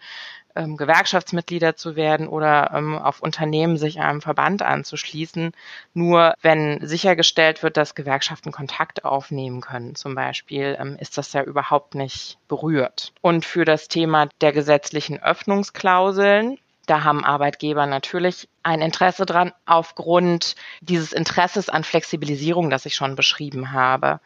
ähm, 0.56 0.76
Gewerkschaftsmitglieder 0.76 1.76
zu 1.76 1.96
werden 1.96 2.28
oder 2.28 2.72
ähm, 2.74 2.96
auf 2.98 3.20
Unternehmen 3.20 3.76
sich 3.76 4.00
einem 4.00 4.20
Verband 4.20 4.62
anzuschließen. 4.62 5.52
Nur 5.94 6.34
wenn 6.42 6.86
sichergestellt 6.86 7.62
wird, 7.62 7.76
dass 7.76 7.94
Gewerkschaften 7.94 8.52
Kontakt 8.52 9.04
aufnehmen 9.04 9.60
können, 9.60 9.94
zum 9.94 10.14
Beispiel, 10.14 10.76
ähm, 10.80 10.96
ist 10.98 11.18
das 11.18 11.32
ja 11.32 11.42
überhaupt 11.42 11.94
nicht 11.94 12.38
berührt. 12.48 13.12
Und 13.20 13.44
für 13.44 13.64
das 13.64 13.88
Thema 13.88 14.28
der 14.40 14.52
gesetzlichen 14.52 15.22
Öffnungsklauseln 15.22 16.58
da 16.86 17.02
haben 17.02 17.24
Arbeitgeber 17.24 17.84
natürlich 17.86 18.48
ein 18.62 18.80
Interesse 18.80 19.26
dran 19.26 19.52
aufgrund 19.66 20.54
dieses 20.80 21.12
Interesses 21.12 21.68
an 21.68 21.82
Flexibilisierung, 21.82 22.70
das 22.70 22.86
ich 22.86 22.94
schon 22.94 23.16
beschrieben 23.16 23.72
habe. 23.72 24.20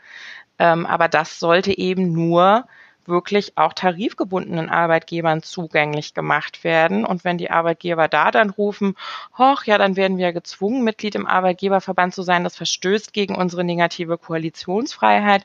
Ähm, 0.58 0.84
aber 0.84 1.08
das 1.08 1.40
sollte 1.40 1.76
eben 1.76 2.12
nur 2.12 2.66
wirklich 3.10 3.58
auch 3.58 3.72
tarifgebundenen 3.72 4.70
Arbeitgebern 4.70 5.42
zugänglich 5.42 6.14
gemacht 6.14 6.64
werden. 6.64 7.04
Und 7.04 7.24
wenn 7.24 7.36
die 7.36 7.50
Arbeitgeber 7.50 8.08
da 8.08 8.30
dann 8.30 8.50
rufen, 8.50 8.96
hoch, 9.36 9.64
ja, 9.64 9.76
dann 9.76 9.96
werden 9.96 10.16
wir 10.16 10.32
gezwungen, 10.32 10.84
Mitglied 10.84 11.14
im 11.14 11.26
Arbeitgeberverband 11.26 12.14
zu 12.14 12.22
sein, 12.22 12.44
das 12.44 12.56
verstößt 12.56 13.12
gegen 13.12 13.34
unsere 13.34 13.64
negative 13.64 14.16
Koalitionsfreiheit. 14.16 15.44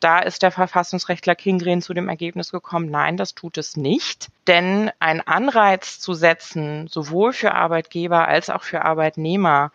Da 0.00 0.18
ist 0.18 0.42
der 0.42 0.50
Verfassungsrechtler 0.50 1.34
Kingren 1.34 1.80
zu 1.80 1.94
dem 1.94 2.08
Ergebnis 2.08 2.50
gekommen, 2.50 2.90
nein, 2.90 3.16
das 3.16 3.34
tut 3.34 3.56
es 3.56 3.76
nicht. 3.76 4.28
Denn 4.46 4.90
ein 4.98 5.26
Anreiz 5.26 6.00
zu 6.00 6.12
setzen, 6.12 6.86
sowohl 6.88 7.32
für 7.32 7.54
Arbeitgeber 7.54 8.28
als 8.28 8.50
auch 8.50 8.62
für 8.62 8.84
Arbeitnehmer, 8.84 9.72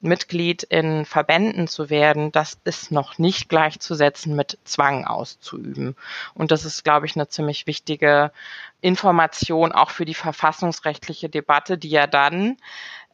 Mitglied 0.00 0.62
in 0.62 1.04
Verbänden 1.04 1.66
zu 1.68 1.90
werden, 1.90 2.30
das 2.32 2.58
ist 2.64 2.90
noch 2.90 3.18
nicht 3.18 3.48
gleichzusetzen 3.48 4.36
mit 4.36 4.58
Zwang 4.64 5.04
auszuüben. 5.04 5.96
Und 6.34 6.50
das 6.50 6.64
ist, 6.64 6.84
glaube 6.84 7.06
ich, 7.06 7.16
eine 7.16 7.28
ziemlich 7.28 7.66
wichtige 7.66 8.30
Information 8.80 9.72
auch 9.72 9.90
für 9.90 10.04
die 10.04 10.14
verfassungsrechtliche 10.14 11.28
Debatte, 11.28 11.78
die 11.78 11.90
ja 11.90 12.06
dann 12.06 12.56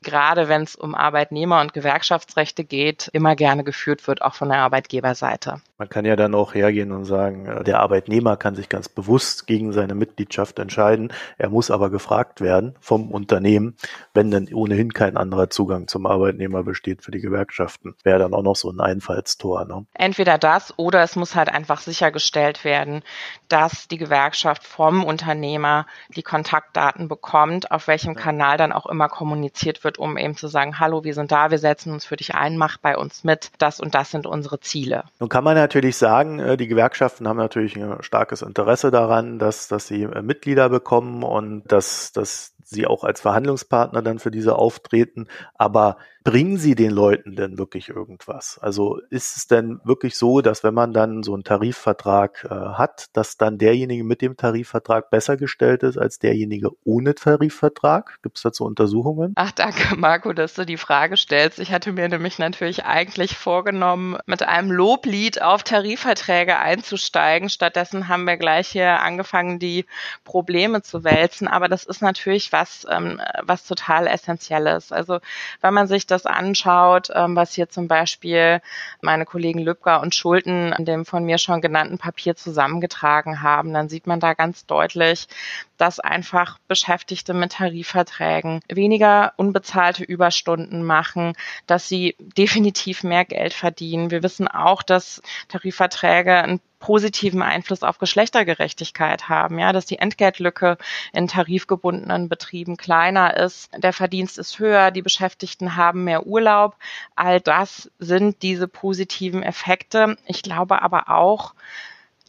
gerade 0.04 0.48
wenn 0.48 0.62
es 0.62 0.76
um 0.76 0.94
Arbeitnehmer- 0.94 1.60
und 1.60 1.72
Gewerkschaftsrechte 1.72 2.62
geht, 2.62 3.08
immer 3.12 3.34
gerne 3.34 3.64
geführt 3.64 4.06
wird, 4.06 4.22
auch 4.22 4.34
von 4.34 4.50
der 4.50 4.58
Arbeitgeberseite. 4.58 5.60
Man 5.76 5.88
kann 5.88 6.04
ja 6.04 6.14
dann 6.14 6.36
auch 6.36 6.54
hergehen 6.54 6.92
und 6.92 7.04
sagen, 7.04 7.46
äh, 7.46 7.64
der 7.64 7.80
Arbeitnehmer 7.80 8.36
kann 8.36 8.54
sich 8.54 8.68
ganz 8.68 8.88
bewusst 8.88 9.48
gegen 9.48 9.72
seine 9.72 9.96
Mitgliedschaft 9.96 10.60
entscheiden. 10.60 11.12
Er 11.36 11.48
muss 11.48 11.72
aber 11.72 11.90
gefragt 11.90 12.40
werden 12.40 12.76
vom 12.80 13.10
Unternehmen, 13.10 13.76
wenn 14.12 14.30
dann 14.30 14.46
ohnehin 14.54 14.92
kein 14.92 15.16
anderer 15.16 15.50
Zugang 15.50 15.88
zum 15.88 16.06
Arbeitnehmer 16.06 16.62
besteht 16.62 17.02
für 17.02 17.10
die 17.10 17.20
Gewerkschaften. 17.20 17.96
Wäre 18.04 18.20
dann 18.20 18.34
auch 18.34 18.42
noch 18.42 18.54
so 18.54 18.70
ein 18.70 18.78
Einfallstor. 18.78 19.64
Ne? 19.64 19.84
Entweder 19.94 20.38
das 20.38 20.78
oder 20.78 21.02
es 21.02 21.16
muss 21.16 21.34
halt 21.34 21.48
einfach 21.48 21.80
sichergestellt 21.80 22.64
werden, 22.64 23.02
dass 23.48 23.88
die 23.88 23.98
Gewerkschaft 23.98 24.62
vom 24.62 25.02
Unternehmer 25.02 25.86
die 26.14 26.22
Kontaktdaten 26.22 27.08
bekommt, 27.08 27.72
auf 27.72 27.88
welchem 27.88 28.14
Kanal 28.14 28.58
dann 28.58 28.70
auch 28.70 28.86
immer 28.86 29.08
kommuniziert 29.08 29.82
wird 29.82 29.98
um 29.98 30.16
eben 30.16 30.36
zu 30.36 30.48
sagen, 30.48 30.78
hallo, 30.78 31.02
wir 31.02 31.14
sind 31.14 31.32
da, 31.32 31.50
wir 31.50 31.58
setzen 31.58 31.92
uns 31.92 32.04
für 32.04 32.16
dich 32.16 32.34
ein, 32.34 32.56
mach 32.56 32.78
bei 32.78 32.96
uns 32.96 33.24
mit, 33.24 33.50
das 33.58 33.80
und 33.80 33.94
das 33.94 34.10
sind 34.10 34.26
unsere 34.26 34.60
Ziele. 34.60 35.04
Nun 35.18 35.28
kann 35.28 35.42
man 35.42 35.56
natürlich 35.64 35.96
sagen, 35.96 36.38
äh, 36.38 36.56
die 36.56 36.68
Gewerkschaften 36.68 37.26
haben 37.26 37.38
natürlich 37.38 37.76
ein 37.76 38.02
starkes 38.02 38.42
Interesse 38.42 38.90
daran, 38.90 39.38
dass, 39.38 39.68
dass 39.68 39.86
sie 39.86 40.02
äh, 40.02 40.22
Mitglieder 40.22 40.68
bekommen 40.68 41.22
und 41.22 41.64
dass, 41.72 42.12
dass 42.12 42.53
Sie 42.66 42.86
auch 42.86 43.04
als 43.04 43.20
Verhandlungspartner 43.20 44.02
dann 44.02 44.18
für 44.18 44.30
diese 44.30 44.56
auftreten. 44.56 45.28
Aber 45.54 45.96
bringen 46.24 46.56
Sie 46.56 46.74
den 46.74 46.90
Leuten 46.90 47.36
denn 47.36 47.58
wirklich 47.58 47.90
irgendwas? 47.90 48.58
Also 48.60 48.98
ist 49.10 49.36
es 49.36 49.46
denn 49.46 49.78
wirklich 49.84 50.16
so, 50.16 50.40
dass 50.40 50.64
wenn 50.64 50.72
man 50.72 50.94
dann 50.94 51.22
so 51.22 51.34
einen 51.34 51.44
Tarifvertrag 51.44 52.46
äh, 52.50 52.54
hat, 52.54 53.08
dass 53.12 53.36
dann 53.36 53.58
derjenige 53.58 54.04
mit 54.04 54.22
dem 54.22 54.38
Tarifvertrag 54.38 55.10
besser 55.10 55.36
gestellt 55.36 55.82
ist 55.82 55.98
als 55.98 56.18
derjenige 56.18 56.70
ohne 56.84 57.14
Tarifvertrag? 57.14 58.18
Gibt 58.22 58.38
es 58.38 58.42
dazu 58.42 58.64
Untersuchungen? 58.64 59.32
Ach, 59.36 59.52
danke, 59.52 59.96
Marco, 59.96 60.32
dass 60.32 60.54
du 60.54 60.64
die 60.64 60.78
Frage 60.78 61.18
stellst. 61.18 61.58
Ich 61.58 61.72
hatte 61.72 61.92
mir 61.92 62.08
nämlich 62.08 62.38
natürlich 62.38 62.86
eigentlich 62.86 63.36
vorgenommen, 63.36 64.16
mit 64.24 64.42
einem 64.42 64.72
Loblied 64.72 65.42
auf 65.42 65.62
Tarifverträge 65.62 66.58
einzusteigen. 66.58 67.50
Stattdessen 67.50 68.08
haben 68.08 68.24
wir 68.24 68.38
gleich 68.38 68.68
hier 68.68 69.00
angefangen, 69.00 69.58
die 69.58 69.84
Probleme 70.24 70.80
zu 70.80 71.04
wälzen. 71.04 71.48
Aber 71.48 71.68
das 71.68 71.84
ist 71.84 72.00
natürlich 72.00 72.50
was, 72.54 72.86
ähm, 72.88 73.20
was 73.42 73.66
total 73.66 74.06
essentiell 74.06 74.68
ist. 74.68 74.92
Also 74.92 75.18
wenn 75.60 75.74
man 75.74 75.88
sich 75.88 76.06
das 76.06 76.24
anschaut, 76.24 77.08
ähm, 77.12 77.34
was 77.34 77.52
hier 77.52 77.68
zum 77.68 77.88
Beispiel 77.88 78.60
meine 79.02 79.26
Kollegen 79.26 79.58
Lübcker 79.58 80.00
und 80.00 80.14
Schulten 80.14 80.72
in 80.72 80.84
dem 80.84 81.04
von 81.04 81.24
mir 81.24 81.38
schon 81.38 81.60
genannten 81.60 81.98
Papier 81.98 82.36
zusammengetragen 82.36 83.42
haben, 83.42 83.74
dann 83.74 83.88
sieht 83.88 84.06
man 84.06 84.20
da 84.20 84.34
ganz 84.34 84.66
deutlich, 84.66 85.26
dass 85.76 86.00
einfach 86.00 86.58
Beschäftigte 86.68 87.34
mit 87.34 87.52
Tarifverträgen 87.52 88.60
weniger 88.68 89.32
unbezahlte 89.36 90.04
Überstunden 90.04 90.84
machen, 90.84 91.34
dass 91.66 91.88
sie 91.88 92.16
definitiv 92.18 93.02
mehr 93.02 93.24
Geld 93.24 93.52
verdienen. 93.52 94.10
Wir 94.10 94.22
wissen 94.22 94.48
auch, 94.48 94.82
dass 94.82 95.22
Tarifverträge 95.48 96.36
ein 96.36 96.60
positiven 96.84 97.40
Einfluss 97.40 97.82
auf 97.82 97.96
Geschlechtergerechtigkeit 97.96 99.30
haben, 99.30 99.58
ja, 99.58 99.72
dass 99.72 99.86
die 99.86 99.98
Entgeltlücke 99.98 100.76
in 101.14 101.28
tarifgebundenen 101.28 102.28
Betrieben 102.28 102.76
kleiner 102.76 103.38
ist, 103.38 103.70
der 103.74 103.94
Verdienst 103.94 104.38
ist 104.38 104.58
höher, 104.58 104.90
die 104.90 105.00
Beschäftigten 105.00 105.76
haben 105.76 106.04
mehr 106.04 106.26
Urlaub. 106.26 106.76
All 107.16 107.40
das 107.40 107.90
sind 107.98 108.42
diese 108.42 108.68
positiven 108.68 109.42
Effekte. 109.42 110.18
Ich 110.26 110.42
glaube 110.42 110.82
aber 110.82 111.08
auch, 111.08 111.54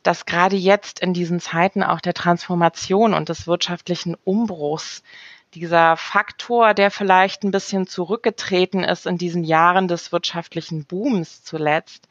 dass 0.06 0.28
gerade 0.28 0.56
jetzt 0.56 1.00
in 1.00 1.14
diesen 1.14 1.40
Zeiten 1.40 1.82
auch 1.82 2.00
der 2.00 2.14
Transformation 2.14 3.16
und 3.16 3.28
des 3.30 3.48
wirtschaftlichen 3.48 4.16
Umbruchs 4.24 5.02
dieser 5.56 5.98
Faktor, 5.98 6.76
der 6.76 6.92
vielleicht 6.92 7.44
ein 7.44 7.50
bisschen 7.50 7.88
zurückgetreten 7.88 8.84
ist 8.84 9.08
in 9.08 9.18
diesen 9.18 9.44
Jahren 9.44 9.88
des 9.88 10.12
wirtschaftlichen 10.12 10.86
Booms 10.86 11.44
zuletzt, 11.44 12.08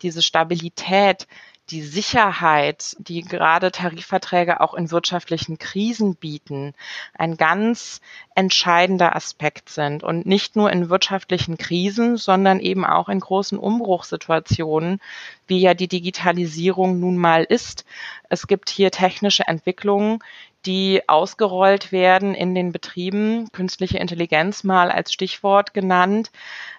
diese 0.00 0.22
Stabilität, 0.22 1.26
die 1.70 1.82
Sicherheit, 1.82 2.94
die 2.98 3.22
gerade 3.22 3.72
Tarifverträge 3.72 4.60
auch 4.60 4.74
in 4.74 4.90
wirtschaftlichen 4.90 5.58
Krisen 5.58 6.14
bieten, 6.14 6.74
ein 7.14 7.36
ganz 7.36 8.02
entscheidender 8.34 9.16
Aspekt 9.16 9.70
sind 9.70 10.02
und 10.02 10.26
nicht 10.26 10.56
nur 10.56 10.70
in 10.70 10.90
wirtschaftlichen 10.90 11.56
Krisen, 11.56 12.18
sondern 12.18 12.60
eben 12.60 12.84
auch 12.84 13.08
in 13.08 13.20
großen 13.20 13.58
Umbruchssituationen, 13.58 15.00
wie 15.46 15.60
ja 15.60 15.72
die 15.72 15.88
Digitalisierung 15.88 17.00
nun 17.00 17.16
mal 17.16 17.44
ist. 17.44 17.86
Es 18.28 18.46
gibt 18.46 18.68
hier 18.68 18.90
technische 18.90 19.46
Entwicklungen, 19.46 20.18
die 20.66 21.02
ausgerollt 21.08 21.92
werden 21.92 22.34
in 22.34 22.54
den 22.54 22.72
Betrieben, 22.72 23.48
künstliche 23.52 23.98
Intelligenz 23.98 24.64
mal 24.64 24.90
als 24.90 25.12
Stichwort 25.12 25.74
genannt. 25.74 26.30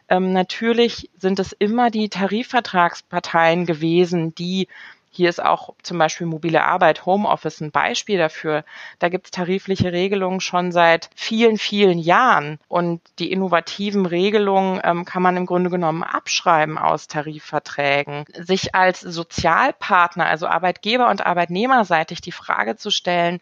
Ähm, 0.09 0.33
natürlich 0.33 1.09
sind 1.17 1.39
es 1.39 1.53
immer 1.53 1.89
die 1.89 2.09
Tarifvertragsparteien 2.09 3.65
gewesen, 3.65 4.35
die 4.35 4.67
hier 5.15 5.29
ist 5.29 5.41
auch 5.41 5.73
zum 5.81 5.97
Beispiel 5.97 6.27
mobile 6.27 6.61
Arbeit, 6.63 7.05
Homeoffice 7.05 7.61
ein 7.61 7.71
Beispiel 7.71 8.17
dafür. 8.17 8.65
Da 8.99 9.07
gibt 9.07 9.27
es 9.27 9.31
tarifliche 9.31 9.93
Regelungen 9.93 10.41
schon 10.41 10.73
seit 10.73 11.09
vielen, 11.15 11.57
vielen 11.57 11.99
Jahren. 11.99 12.59
Und 12.67 12.99
die 13.19 13.31
innovativen 13.31 14.05
Regelungen 14.05 14.81
ähm, 14.83 15.05
kann 15.05 15.21
man 15.21 15.37
im 15.37 15.45
Grunde 15.45 15.69
genommen 15.69 16.03
abschreiben 16.03 16.77
aus 16.77 17.07
Tarifverträgen. 17.07 18.25
Sich 18.33 18.75
als 18.75 18.99
Sozialpartner, 18.99 20.25
also 20.25 20.47
Arbeitgeber 20.47 21.09
und 21.09 21.25
Arbeitnehmerseitig 21.25 22.19
die 22.19 22.33
Frage 22.33 22.75
zu 22.75 22.91
stellen, 22.91 23.39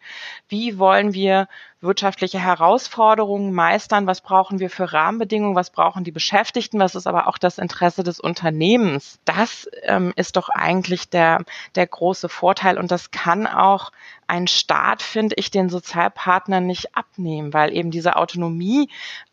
wie 0.49 0.77
wollen 0.77 1.15
wir 1.15 1.47
wirtschaftliche 1.83 2.39
Herausforderungen 2.39 3.53
meistern, 3.53 4.07
was 4.07 4.21
brauchen 4.21 4.59
wir 4.59 4.69
für 4.69 4.93
Rahmenbedingungen, 4.93 5.55
was 5.55 5.69
brauchen 5.69 6.03
die 6.03 6.11
Beschäftigten, 6.11 6.79
was 6.79 6.95
ist 6.95 7.07
aber 7.07 7.27
auch 7.27 7.37
das 7.37 7.57
Interesse 7.57 8.03
des 8.03 8.19
Unternehmens. 8.19 9.19
Das 9.25 9.69
ähm, 9.83 10.13
ist 10.15 10.37
doch 10.37 10.49
eigentlich 10.49 11.09
der, 11.09 11.43
der 11.75 11.85
große 11.85 12.29
Vorteil 12.29 12.77
und 12.77 12.91
das 12.91 13.11
kann 13.11 13.45
auch 13.45 13.91
ein 14.27 14.47
Staat, 14.47 15.01
finde 15.01 15.35
ich, 15.37 15.51
den 15.51 15.69
Sozialpartnern 15.69 16.65
nicht 16.65 16.95
abnehmen, 16.95 17.53
weil 17.53 17.73
eben 17.73 17.91
dieser 17.91 18.17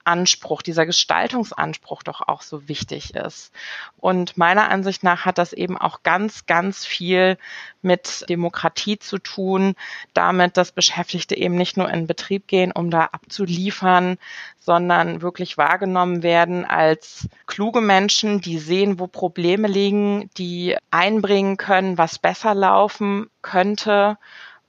Autonomieanspruch, 0.04 0.62
dieser 0.62 0.86
Gestaltungsanspruch 0.86 2.02
doch 2.02 2.20
auch 2.26 2.42
so 2.42 2.68
wichtig 2.68 3.14
ist. 3.14 3.52
Und 3.98 4.36
meiner 4.36 4.70
Ansicht 4.70 5.02
nach 5.02 5.24
hat 5.24 5.38
das 5.38 5.52
eben 5.52 5.76
auch 5.76 6.02
ganz, 6.02 6.46
ganz 6.46 6.86
viel 6.86 7.38
mit 7.82 8.24
Demokratie 8.28 8.98
zu 8.98 9.18
tun, 9.18 9.74
damit, 10.14 10.56
dass 10.56 10.72
Beschäftigte 10.72 11.36
eben 11.36 11.54
nicht 11.54 11.76
nur 11.76 11.90
in 11.90 12.06
Betrieb 12.06 12.46
gehen, 12.46 12.72
um 12.72 12.90
da 12.90 13.04
abzuliefern, 13.12 14.18
sondern 14.58 15.22
wirklich 15.22 15.58
wahrgenommen 15.58 16.22
werden 16.22 16.64
als 16.64 17.28
kluge 17.46 17.80
Menschen, 17.80 18.40
die 18.40 18.58
sehen, 18.58 18.98
wo 18.98 19.06
Probleme 19.06 19.68
liegen, 19.68 20.30
die 20.36 20.76
einbringen 20.90 21.56
können, 21.56 21.98
was 21.98 22.18
besser 22.18 22.54
laufen 22.54 23.30
könnte 23.42 24.18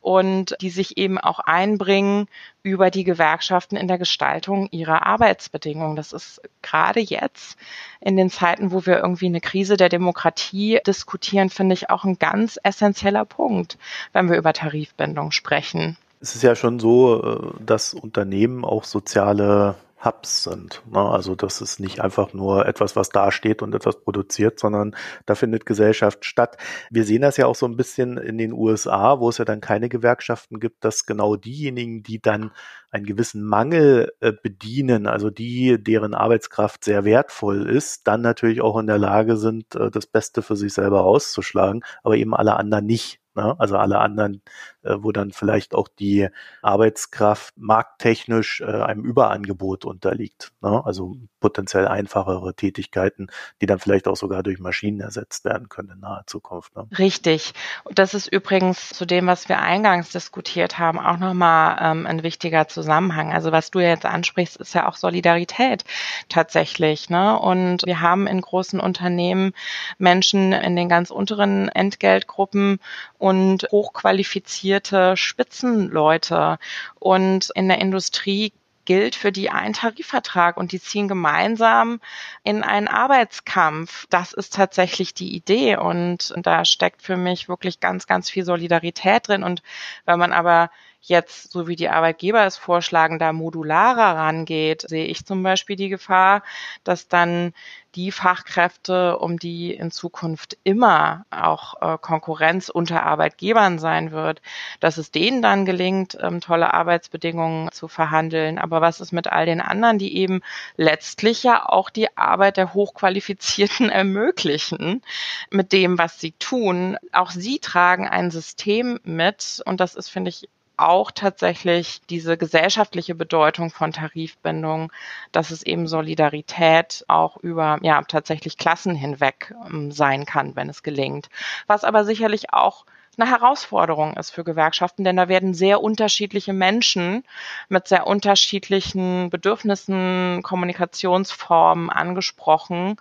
und 0.01 0.55
die 0.61 0.71
sich 0.71 0.97
eben 0.97 1.17
auch 1.17 1.39
einbringen 1.39 2.27
über 2.63 2.89
die 2.89 3.03
Gewerkschaften 3.03 3.77
in 3.77 3.87
der 3.87 3.97
Gestaltung 3.97 4.67
ihrer 4.71 5.05
Arbeitsbedingungen. 5.05 5.95
Das 5.95 6.11
ist 6.11 6.41
gerade 6.61 6.99
jetzt 6.99 7.57
in 8.01 8.17
den 8.17 8.29
Zeiten, 8.29 8.71
wo 8.71 8.85
wir 8.85 8.97
irgendwie 8.97 9.27
eine 9.27 9.41
Krise 9.41 9.77
der 9.77 9.89
Demokratie 9.89 10.79
diskutieren, 10.85 11.49
finde 11.49 11.73
ich 11.73 11.89
auch 11.89 12.03
ein 12.03 12.17
ganz 12.19 12.59
essentieller 12.63 13.25
Punkt, 13.25 13.77
wenn 14.11 14.29
wir 14.29 14.37
über 14.37 14.53
Tarifbindung 14.53 15.31
sprechen. 15.31 15.97
Es 16.19 16.35
ist 16.35 16.43
ja 16.43 16.55
schon 16.55 16.79
so, 16.79 17.23
äh, 17.23 17.63
dass 17.63 17.93
Unternehmen 17.93 18.65
auch 18.65 18.83
soziale 18.83 19.75
Hubs 20.03 20.43
sind. 20.43 20.81
Ne? 20.91 20.99
Also 20.99 21.35
das 21.35 21.61
ist 21.61 21.79
nicht 21.79 22.01
einfach 22.01 22.33
nur 22.33 22.65
etwas, 22.65 22.95
was 22.95 23.09
da 23.09 23.31
steht 23.31 23.61
und 23.61 23.75
etwas 23.75 24.01
produziert, 24.01 24.59
sondern 24.59 24.95
da 25.25 25.35
findet 25.35 25.65
Gesellschaft 25.65 26.25
statt. 26.25 26.57
Wir 26.89 27.03
sehen 27.03 27.21
das 27.21 27.37
ja 27.37 27.45
auch 27.45 27.55
so 27.55 27.67
ein 27.67 27.77
bisschen 27.77 28.17
in 28.17 28.37
den 28.37 28.53
USA, 28.53 29.19
wo 29.19 29.29
es 29.29 29.37
ja 29.37 29.45
dann 29.45 29.61
keine 29.61 29.89
Gewerkschaften 29.89 30.59
gibt, 30.59 30.83
dass 30.83 31.05
genau 31.05 31.35
diejenigen, 31.35 32.03
die 32.03 32.21
dann 32.21 32.51
einen 32.91 33.05
gewissen 33.05 33.43
Mangel 33.43 34.11
äh, 34.19 34.33
bedienen, 34.33 35.07
also 35.07 35.29
die, 35.29 35.81
deren 35.81 36.13
Arbeitskraft 36.13 36.83
sehr 36.83 37.05
wertvoll 37.05 37.69
ist, 37.69 38.07
dann 38.07 38.21
natürlich 38.21 38.61
auch 38.61 38.77
in 38.77 38.87
der 38.87 38.97
Lage 38.97 39.37
sind, 39.37 39.75
äh, 39.75 39.89
das 39.89 40.07
Beste 40.07 40.41
für 40.41 40.57
sich 40.57 40.73
selber 40.73 41.05
auszuschlagen, 41.05 41.83
aber 42.03 42.17
eben 42.17 42.35
alle 42.35 42.57
anderen 42.57 42.85
nicht. 42.85 43.19
Ne? 43.33 43.55
Also 43.59 43.77
alle 43.77 43.99
anderen, 43.99 44.41
äh, 44.83 44.95
wo 44.99 45.11
dann 45.11 45.31
vielleicht 45.31 45.73
auch 45.73 45.87
die 45.87 46.27
Arbeitskraft 46.61 47.53
markttechnisch 47.57 48.61
äh, 48.61 48.65
einem 48.65 49.05
Überangebot 49.05 49.85
unterliegt. 49.85 50.51
Ne? 50.61 50.81
Also 50.85 51.15
potenziell 51.39 51.87
einfachere 51.87 52.53
Tätigkeiten, 52.53 53.27
die 53.61 53.65
dann 53.65 53.79
vielleicht 53.79 54.07
auch 54.07 54.17
sogar 54.17 54.43
durch 54.43 54.59
Maschinen 54.59 54.99
ersetzt 54.99 55.45
werden 55.45 55.69
können 55.69 55.91
in 55.91 55.99
naher 56.01 56.23
Zukunft. 56.27 56.75
Ne? 56.75 56.87
Richtig. 56.97 57.53
Und 57.85 57.99
das 57.99 58.13
ist 58.13 58.27
übrigens 58.27 58.89
zu 58.89 59.05
dem, 59.05 59.27
was 59.27 59.47
wir 59.47 59.59
eingangs 59.59 60.09
diskutiert 60.11 60.77
haben, 60.77 60.99
auch 60.99 61.17
nochmal 61.17 61.77
ähm, 61.81 62.05
ein 62.05 62.23
wichtiger 62.23 62.67
Zusammenhang. 62.67 63.31
Also 63.31 63.51
was 63.51 63.71
du 63.71 63.79
jetzt 63.79 64.05
ansprichst, 64.05 64.57
ist 64.57 64.75
ja 64.75 64.87
auch 64.87 64.95
Solidarität 64.95 65.85
tatsächlich. 66.27 67.09
Ne? 67.09 67.39
Und 67.39 67.85
wir 67.85 68.01
haben 68.01 68.27
in 68.27 68.41
großen 68.41 68.79
Unternehmen 68.79 69.53
Menschen 69.97 70.51
in 70.51 70.75
den 70.75 70.89
ganz 70.89 71.11
unteren 71.11 71.69
Entgeltgruppen 71.69 72.79
und 73.17 73.30
hochqualifizierte 73.71 75.17
Spitzenleute. 75.17 76.59
Und 76.99 77.49
in 77.55 77.67
der 77.67 77.79
Industrie 77.79 78.53
gilt 78.85 79.15
für 79.15 79.31
die 79.31 79.49
ein 79.49 79.73
Tarifvertrag 79.73 80.57
und 80.57 80.71
die 80.71 80.79
ziehen 80.81 81.07
gemeinsam 81.07 82.01
in 82.43 82.63
einen 82.63 82.87
Arbeitskampf. 82.87 84.07
Das 84.09 84.33
ist 84.33 84.53
tatsächlich 84.53 85.13
die 85.13 85.35
Idee 85.35 85.77
und 85.77 86.33
da 86.37 86.65
steckt 86.65 87.01
für 87.01 87.17
mich 87.17 87.47
wirklich 87.47 87.79
ganz, 87.79 88.07
ganz 88.07 88.29
viel 88.29 88.43
Solidarität 88.43 89.27
drin. 89.27 89.43
Und 89.43 89.61
wenn 90.05 90.19
man 90.19 90.33
aber 90.33 90.71
jetzt, 91.01 91.51
so 91.51 91.67
wie 91.67 91.75
die 91.75 91.89
Arbeitgeber 91.89 92.45
es 92.45 92.57
vorschlagen, 92.57 93.19
da 93.19 93.33
modularer 93.33 94.17
rangeht, 94.17 94.81
sehe 94.87 95.05
ich 95.05 95.25
zum 95.25 95.41
Beispiel 95.43 95.75
die 95.75 95.89
Gefahr, 95.89 96.43
dass 96.83 97.07
dann 97.07 97.53
die 97.95 98.11
Fachkräfte, 98.11 99.17
um 99.17 99.37
die 99.37 99.73
in 99.73 99.91
Zukunft 99.91 100.57
immer 100.63 101.25
auch 101.29 101.81
äh, 101.81 101.97
Konkurrenz 101.97 102.69
unter 102.69 103.03
Arbeitgebern 103.03 103.79
sein 103.79 104.11
wird, 104.11 104.41
dass 104.79 104.97
es 104.97 105.11
denen 105.11 105.41
dann 105.41 105.65
gelingt, 105.65 106.17
ähm, 106.21 106.39
tolle 106.39 106.73
Arbeitsbedingungen 106.73 107.71
zu 107.71 107.87
verhandeln. 107.87 108.59
Aber 108.59 108.79
was 108.79 109.01
ist 109.01 109.11
mit 109.11 109.27
all 109.27 109.45
den 109.45 109.59
anderen, 109.59 109.97
die 109.97 110.15
eben 110.15 110.41
letztlich 110.77 111.43
ja 111.43 111.67
auch 111.67 111.89
die 111.89 112.15
Arbeit 112.17 112.57
der 112.57 112.73
Hochqualifizierten 112.73 113.89
ermöglichen 113.89 115.01
mit 115.49 115.73
dem, 115.73 115.97
was 115.97 116.19
sie 116.19 116.31
tun? 116.33 116.97
Auch 117.11 117.31
sie 117.31 117.59
tragen 117.59 118.07
ein 118.07 118.31
System 118.31 118.99
mit 119.03 119.61
und 119.65 119.81
das 119.81 119.95
ist, 119.95 120.09
finde 120.09 120.29
ich, 120.29 120.47
auch 120.81 121.11
tatsächlich 121.11 122.01
diese 122.09 122.37
gesellschaftliche 122.37 123.15
Bedeutung 123.15 123.69
von 123.69 123.91
Tarifbindung, 123.91 124.91
dass 125.31 125.51
es 125.51 125.63
eben 125.63 125.87
Solidarität 125.87 127.05
auch 127.07 127.37
über 127.37 127.79
ja 127.81 128.01
tatsächlich 128.03 128.57
Klassen 128.57 128.95
hinweg 128.95 129.53
ähm, 129.69 129.91
sein 129.91 130.25
kann, 130.25 130.55
wenn 130.55 130.69
es 130.69 130.83
gelingt. 130.83 131.29
Was 131.67 131.83
aber 131.83 132.05
sicherlich 132.05 132.53
auch 132.53 132.85
eine 133.17 133.29
Herausforderung 133.29 134.15
ist 134.15 134.31
für 134.31 134.43
Gewerkschaften, 134.43 135.03
denn 135.03 135.17
da 135.17 135.27
werden 135.27 135.53
sehr 135.53 135.81
unterschiedliche 135.81 136.53
Menschen 136.53 137.23
mit 137.67 137.87
sehr 137.87 138.07
unterschiedlichen 138.07 139.29
Bedürfnissen, 139.29 140.41
Kommunikationsformen 140.43 141.89
angesprochen. 141.89 142.95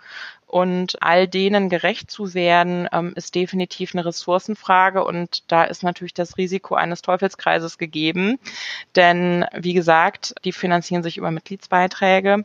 Und 0.47 1.01
all 1.01 1.29
denen 1.29 1.69
gerecht 1.69 2.11
zu 2.11 2.33
werden, 2.33 2.89
ähm, 2.91 3.13
ist 3.15 3.35
definitiv 3.35 3.95
eine 3.95 4.03
Ressourcenfrage. 4.03 5.05
Und 5.05 5.49
da 5.49 5.63
ist 5.63 5.81
natürlich 5.81 6.13
das 6.13 6.37
Risiko 6.37 6.75
eines 6.75 7.01
Teufelskreises 7.01 7.77
gegeben. 7.77 8.37
Denn, 8.97 9.45
wie 9.53 9.73
gesagt, 9.73 10.35
die 10.43 10.51
finanzieren 10.51 11.03
sich 11.03 11.15
über 11.15 11.31
Mitgliedsbeiträge. 11.31 12.43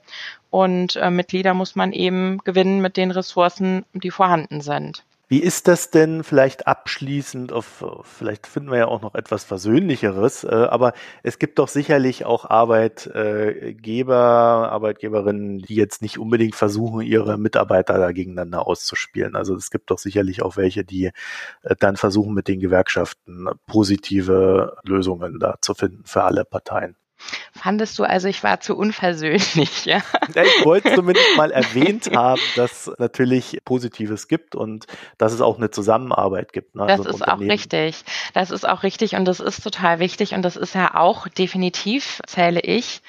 Und 0.50 0.94
äh, 0.94 1.10
Mitglieder 1.10 1.52
muss 1.52 1.74
man 1.74 1.92
eben 1.92 2.38
gewinnen 2.44 2.80
mit 2.80 2.96
den 2.96 3.10
Ressourcen, 3.10 3.84
die 3.92 4.12
vorhanden 4.12 4.60
sind. 4.60 5.02
Wie 5.28 5.42
ist 5.42 5.66
das 5.66 5.90
denn 5.90 6.22
vielleicht 6.22 6.68
abschließend 6.68 7.52
auf, 7.52 7.82
vielleicht 8.04 8.46
finden 8.46 8.70
wir 8.70 8.78
ja 8.78 8.86
auch 8.86 9.02
noch 9.02 9.16
etwas 9.16 9.42
Versöhnlicheres, 9.42 10.44
äh, 10.44 10.54
aber 10.54 10.92
es 11.24 11.40
gibt 11.40 11.58
doch 11.58 11.66
sicherlich 11.66 12.24
auch 12.24 12.44
Arbeitgeber, 12.48 14.16
Arbeitgeberinnen, 14.70 15.58
die 15.58 15.74
jetzt 15.74 16.00
nicht 16.00 16.18
unbedingt 16.18 16.54
versuchen, 16.54 17.00
ihre 17.00 17.38
Mitarbeiter 17.38 17.98
da 17.98 18.12
gegeneinander 18.12 18.68
auszuspielen. 18.68 19.34
Also 19.34 19.56
es 19.56 19.70
gibt 19.72 19.90
doch 19.90 19.98
sicherlich 19.98 20.42
auch 20.42 20.56
welche, 20.56 20.84
die 20.84 21.06
äh, 21.06 21.74
dann 21.76 21.96
versuchen, 21.96 22.32
mit 22.32 22.46
den 22.46 22.60
Gewerkschaften 22.60 23.48
positive 23.66 24.76
Lösungen 24.84 25.40
da 25.40 25.56
zu 25.60 25.74
finden 25.74 26.04
für 26.04 26.22
alle 26.22 26.44
Parteien. 26.44 26.94
Fandest 27.52 27.98
du 27.98 28.04
also, 28.04 28.28
ich 28.28 28.42
war 28.42 28.60
zu 28.60 28.76
unversöhnlich, 28.76 29.84
ja? 29.84 30.02
Ich 30.28 30.64
wollte 30.64 30.94
zumindest 30.94 31.36
mal 31.36 31.50
erwähnt 31.50 32.10
haben, 32.14 32.40
dass 32.54 32.86
es 32.86 32.98
natürlich 32.98 33.58
Positives 33.64 34.28
gibt 34.28 34.54
und 34.54 34.86
dass 35.18 35.32
es 35.32 35.40
auch 35.40 35.56
eine 35.56 35.70
Zusammenarbeit 35.70 36.52
gibt. 36.52 36.74
Ne? 36.74 36.86
Das 36.86 37.00
also 37.00 37.10
ist 37.10 37.26
auch 37.26 37.40
richtig. 37.40 38.04
Das 38.34 38.50
ist 38.50 38.68
auch 38.68 38.82
richtig 38.82 39.16
und 39.16 39.24
das 39.24 39.40
ist 39.40 39.62
total 39.62 39.98
wichtig 39.98 40.34
und 40.34 40.42
das 40.42 40.56
ist 40.56 40.74
ja 40.74 40.94
auch 40.94 41.28
definitiv, 41.28 42.20
zähle 42.26 42.60
ich, 42.60 43.02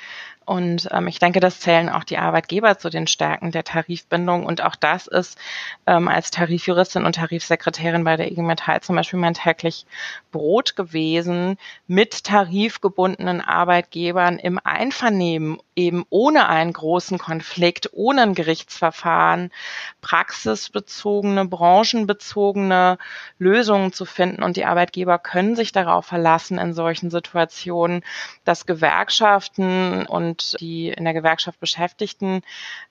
und 0.47 0.87
ähm, 0.91 1.07
ich 1.07 1.19
denke, 1.19 1.41
das 1.41 1.59
zählen 1.59 1.89
auch 1.89 2.05
die 2.05 2.17
Arbeitgeber 2.17 2.77
zu 2.77 2.89
den 2.89 3.05
Stärken 3.05 3.51
der 3.51 3.65
Tarifbindung. 3.65 4.45
Und 4.45 4.63
auch 4.63 4.75
das 4.75 5.05
ist 5.05 5.37
ähm, 5.85 6.07
als 6.07 6.31
Tarifjuristin 6.31 7.03
und 7.03 7.15
Tarifsekretärin 7.15 8.05
bei 8.05 8.15
der 8.15 8.31
IG 8.31 8.41
Metall 8.41 8.79
zum 8.79 8.95
Beispiel 8.95 9.19
mein 9.19 9.33
täglich 9.33 9.85
Brot 10.31 10.77
gewesen, 10.77 11.57
mit 11.87 12.23
tarifgebundenen 12.23 13.41
Arbeitgebern 13.41 14.39
im 14.39 14.57
Einvernehmen, 14.63 15.59
eben 15.75 16.05
ohne 16.09 16.47
einen 16.47 16.71
großen 16.71 17.17
Konflikt, 17.17 17.89
ohne 17.91 18.21
ein 18.21 18.33
Gerichtsverfahren, 18.33 19.51
praxisbezogene, 19.99 21.43
branchenbezogene 21.43 22.97
Lösungen 23.37 23.91
zu 23.91 24.05
finden. 24.05 24.43
Und 24.43 24.55
die 24.55 24.63
Arbeitgeber 24.63 25.19
können 25.19 25.57
sich 25.57 25.73
darauf 25.73 26.05
verlassen 26.05 26.57
in 26.57 26.73
solchen 26.73 27.09
Situationen, 27.09 28.01
dass 28.45 28.65
Gewerkschaften 28.65 30.05
und 30.05 30.36
und 30.37 30.59
die 30.59 30.89
in 30.89 31.03
der 31.03 31.13
Gewerkschaft 31.13 31.59
Beschäftigten 31.59 32.41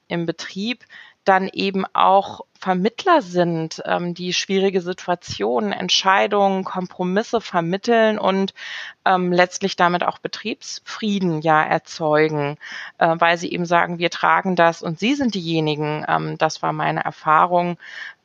im 0.09 0.27
Betrieb 0.27 0.85
dann 1.25 1.49
eben 1.49 1.85
auch 1.93 2.43
Vermittler 2.59 3.21
sind, 3.21 3.83
ähm, 3.85 4.15
die 4.15 4.33
schwierige 4.33 4.81
Situationen, 4.81 5.73
Entscheidungen, 5.73 6.63
Kompromisse 6.63 7.41
vermitteln 7.41 8.19
und 8.19 8.55
ähm, 9.05 9.33
letztlich 9.33 9.75
damit 9.75 10.05
auch 10.05 10.19
Betriebsfrieden 10.19 11.41
ja 11.41 11.65
erzeugen, 11.65 12.59
äh, 12.99 13.17
weil 13.19 13.39
sie 13.39 13.51
eben 13.51 13.67
sagen, 13.67 13.99
wir 13.99 14.11
tragen 14.11 14.55
das 14.55 14.83
und 14.83 15.01
Sie 15.01 15.17
sind 15.17 15.35
diejenigen, 15.35 16.05
ähm, 16.09 16.39
das 16.39 16.63
war 16.63 16.73
meine 16.73 17.05
Erfahrung, 17.05 17.77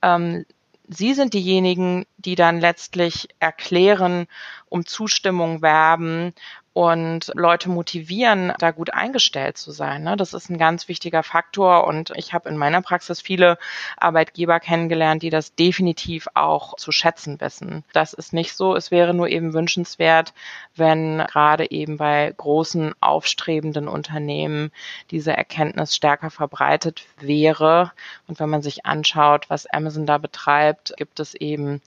ähm, 0.04 0.46
Sie 0.88 1.14
sind 1.14 1.34
diejenigen, 1.34 2.06
die 2.18 2.36
dann 2.36 2.60
letztlich 2.60 3.30
erklären, 3.40 4.28
um 4.68 4.86
Zustimmung 4.86 5.62
werben 5.62 6.34
und 6.74 7.32
Leute 7.36 7.70
motivieren, 7.70 8.54
da 8.60 8.72
gut 8.72 8.94
eingestellt 8.94 9.58
zu 9.58 9.72
sein. 9.72 10.04
Ne? 10.04 10.16
Das 10.16 10.34
ist 10.34 10.50
ein 10.50 10.58
ganz 10.58 10.88
wichtiger 10.88 11.22
Faktor 11.22 11.86
und 11.86 12.12
ich 12.16 12.34
habe 12.34 12.48
in 12.48 12.56
meiner 12.56 12.82
Praxis 12.82 13.20
viele 13.20 13.58
Arbeitgeber 13.98 14.60
kennengelernt, 14.62 15.22
die 15.22 15.30
das 15.30 15.54
definitiv 15.54 16.28
auch 16.34 16.78
zu 16.78 16.94
schätzen 16.94 17.42
wissen. 17.42 17.84
Das 17.92 18.14
ist 18.14 18.32
nicht 18.32 18.56
so. 18.56 18.76
Es 18.76 18.90
wäre 18.90 19.14
nur 19.14 19.28
eben 19.28 19.54
wünschenswert, 19.54 20.34
wenn 20.76 21.18
gerade 21.18 21.70
eben 21.72 21.98
bei 21.98 22.34
großen 22.38 22.94
aufstrebenden 23.02 23.90
Unternehmen 23.90 24.72
diese 25.12 25.36
Erkenntnis 25.36 25.94
stärker 25.94 26.30
verbreitet 26.30 27.04
wäre. 27.20 27.92
Und 28.28 28.40
wenn 28.40 28.50
man 28.50 28.62
sich 28.62 28.86
anschaut, 28.86 29.50
was 29.50 29.66
Amazon 29.68 30.06
da 30.06 30.18
betreibt, 30.18 30.94
gibt 30.96 31.20
es 31.20 31.36
eben 31.36 31.82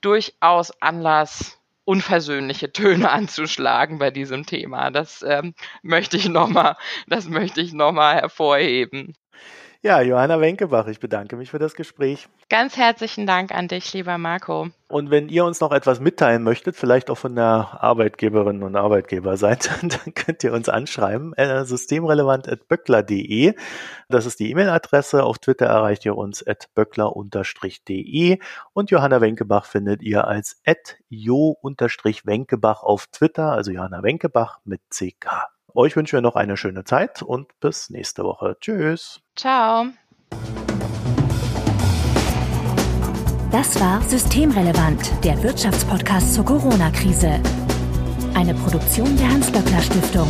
durchaus 0.00 0.70
Anlass, 0.82 1.58
unversöhnliche 1.86 2.72
Töne 2.72 3.10
anzuschlagen 3.12 3.98
bei 3.98 4.10
diesem 4.10 4.46
Thema. 4.46 4.90
Das 4.90 5.22
ähm, 5.22 5.54
möchte 5.82 6.16
ich 6.18 6.28
nochmal, 6.28 6.76
das 7.08 7.28
möchte 7.28 7.60
ich 7.62 7.72
nochmal 7.72 8.16
hervorheben. 8.16 9.14
Ja, 9.86 10.00
Johanna 10.00 10.40
Wenkebach, 10.40 10.88
ich 10.88 10.98
bedanke 10.98 11.36
mich 11.36 11.52
für 11.52 11.60
das 11.60 11.76
Gespräch. 11.76 12.26
Ganz 12.48 12.76
herzlichen 12.76 13.24
Dank 13.24 13.52
an 13.52 13.68
dich, 13.68 13.92
lieber 13.92 14.18
Marco. 14.18 14.66
Und 14.88 15.12
wenn 15.12 15.28
ihr 15.28 15.44
uns 15.44 15.60
noch 15.60 15.70
etwas 15.70 16.00
mitteilen 16.00 16.42
möchtet, 16.42 16.74
vielleicht 16.74 17.08
auch 17.08 17.18
von 17.18 17.36
der 17.36 17.78
Arbeitgeberinnen 17.80 18.64
und 18.64 18.74
Arbeitgeberseite, 18.74 19.70
dann 19.82 20.12
könnt 20.12 20.42
ihr 20.42 20.52
uns 20.52 20.68
anschreiben, 20.68 21.34
äh, 21.34 21.64
systemrelevant.böckler.de. 21.64 23.54
Das 24.08 24.26
ist 24.26 24.40
die 24.40 24.50
E-Mail-Adresse. 24.50 25.22
Auf 25.22 25.38
Twitter 25.38 25.66
erreicht 25.66 26.04
ihr 26.04 26.16
uns 26.16 26.44
at 26.44 26.66
böckler-de 26.74 28.40
und 28.72 28.90
Johanna 28.90 29.20
Wenkebach 29.20 29.66
findet 29.66 30.02
ihr 30.02 30.26
als 30.26 30.60
at 30.66 30.96
jo-wenkebach 31.10 32.82
auf 32.82 33.06
Twitter, 33.06 33.52
also 33.52 33.70
Johanna 33.70 34.02
Wenkebach 34.02 34.58
mit 34.64 34.80
CK. 34.90 35.55
Euch 35.76 35.94
wünschen 35.94 36.16
wir 36.16 36.22
noch 36.22 36.36
eine 36.36 36.56
schöne 36.56 36.84
Zeit 36.84 37.20
und 37.20 37.48
bis 37.60 37.90
nächste 37.90 38.24
Woche. 38.24 38.56
Tschüss. 38.60 39.20
Ciao. 39.36 39.84
Das 43.52 43.78
war 43.78 44.00
Systemrelevant, 44.00 45.12
der 45.22 45.42
Wirtschaftspodcast 45.42 46.34
zur 46.34 46.46
Corona-Krise. 46.46 47.40
Eine 48.34 48.54
Produktion 48.54 49.16
der 49.18 49.28
Hans-Böckler 49.28 49.82
Stiftung. 49.82 50.28